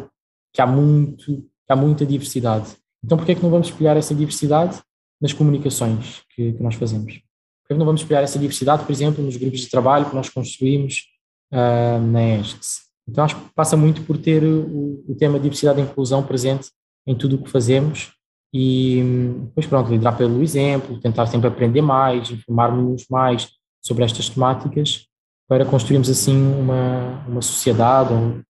que 0.53 0.61
há 0.61 0.67
muito, 0.67 1.25
que 1.25 1.73
há 1.73 1.75
muita 1.75 2.05
diversidade. 2.05 2.75
Então, 3.03 3.17
por 3.17 3.25
que 3.25 3.31
é 3.31 3.35
que 3.35 3.41
não 3.41 3.49
vamos 3.49 3.67
espelhar 3.67 3.97
essa 3.97 4.13
diversidade 4.13 4.79
nas 5.19 5.33
comunicações 5.33 6.21
que, 6.35 6.53
que 6.53 6.61
nós 6.61 6.75
fazemos? 6.75 7.13
Por 7.13 7.67
que, 7.67 7.73
é 7.73 7.75
que 7.75 7.79
não 7.79 7.85
vamos 7.85 8.01
espelhar 8.01 8.23
essa 8.23 8.37
diversidade, 8.37 8.83
por 8.83 8.91
exemplo, 8.91 9.23
nos 9.23 9.35
grupos 9.35 9.61
de 9.61 9.69
trabalho 9.69 10.05
que 10.05 10.15
nós 10.15 10.29
construímos 10.29 11.07
uh, 11.51 11.99
na 11.99 12.37
ESCS? 12.37 12.83
Então 13.09 13.23
acho 13.23 13.35
que 13.35 13.53
passa 13.53 13.75
muito 13.75 14.03
por 14.03 14.17
ter 14.17 14.43
o, 14.43 15.03
o 15.07 15.15
tema 15.15 15.39
diversidade 15.39 15.79
e 15.79 15.83
inclusão 15.83 16.23
presente 16.23 16.69
em 17.05 17.15
tudo 17.15 17.35
o 17.35 17.43
que 17.43 17.49
fazemos 17.49 18.13
e 18.53 19.01
depois 19.45 19.65
pronto, 19.65 19.89
liderar 19.89 20.15
pelo 20.15 20.41
exemplo, 20.43 20.99
tentar 20.99 21.25
sempre 21.25 21.47
aprender 21.47 21.81
mais, 21.81 22.29
informarmos 22.29 23.05
mais 23.09 23.49
sobre 23.81 24.05
estas 24.05 24.29
temáticas 24.29 25.07
para 25.49 25.65
construirmos 25.65 26.09
assim 26.09 26.37
uma, 26.37 27.25
uma 27.27 27.41
sociedade, 27.41 28.13
um, 28.13 28.41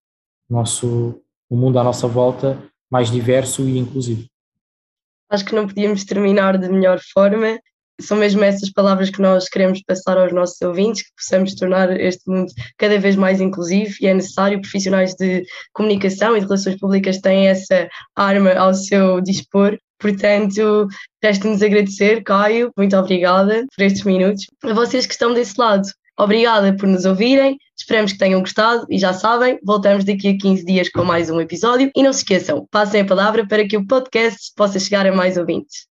nosso, 0.50 1.22
um 1.50 1.58
mundo 1.58 1.80
à 1.80 1.84
nossa 1.84 2.08
volta 2.08 2.58
mais 2.92 3.10
diverso 3.10 3.68
e 3.68 3.78
inclusivo. 3.78 4.26
Acho 5.30 5.46
que 5.46 5.56
não 5.56 5.68
podíamos 5.68 6.04
terminar 6.04 6.58
de 6.58 6.70
melhor 6.70 7.00
forma 7.14 7.60
são 8.02 8.18
mesmo 8.18 8.44
essas 8.44 8.72
palavras 8.72 9.10
que 9.10 9.22
nós 9.22 9.48
queremos 9.48 9.82
passar 9.84 10.18
aos 10.18 10.34
nossos 10.34 10.60
ouvintes, 10.62 11.04
que 11.04 11.12
possamos 11.16 11.54
tornar 11.56 12.00
este 12.00 12.30
mundo 12.30 12.52
cada 12.78 13.00
vez 13.00 13.16
mais 13.16 13.40
inclusivo 13.40 13.94
e 14.02 14.08
é 14.08 14.14
necessário 14.14 14.62
profissionais 14.62 15.14
de 15.14 15.44
comunicação 15.74 16.36
e 16.36 16.40
de 16.40 16.46
relações 16.46 16.78
públicas 16.78 17.20
têm 17.20 17.48
essa 17.48 17.88
arma 18.16 18.54
ao 18.54 18.74
seu 18.74 19.22
dispor. 19.22 19.78
Portanto, 20.00 20.88
resta-nos 21.24 21.62
agradecer, 21.62 22.24
Caio, 22.24 22.72
muito 22.76 22.96
obrigada 22.98 23.66
por 23.76 23.84
estes 23.84 24.04
minutos. 24.04 24.46
A 24.64 24.74
vocês 24.74 25.06
que 25.06 25.14
estão 25.14 25.34
desse 25.34 25.54
lado, 25.58 25.88
obrigada 26.18 26.76
por 26.76 26.88
nos 26.88 27.06
ouvirem, 27.06 27.58
esperamos 27.78 28.14
que 28.14 28.18
tenham 28.18 28.40
gostado 28.40 28.86
e 28.90 28.98
já 28.98 29.14
sabem, 29.14 29.60
voltamos 29.64 30.04
daqui 30.04 30.30
a 30.30 30.38
15 30.38 30.66
dias 30.66 30.90
com 30.90 31.04
mais 31.04 31.30
um 31.30 31.40
episódio 31.40 31.92
e 31.96 32.04
não 32.04 32.14
se 32.14 32.20
esqueçam, 32.20 32.68
passem 32.70 33.02
a 33.02 33.06
palavra 33.06 33.48
para 33.48 33.68
que 33.68 33.78
o 33.78 33.86
podcast 33.86 34.52
possa 34.56 34.80
chegar 34.80 35.06
a 35.06 35.16
mais 35.16 35.38
ouvintes. 35.38 35.93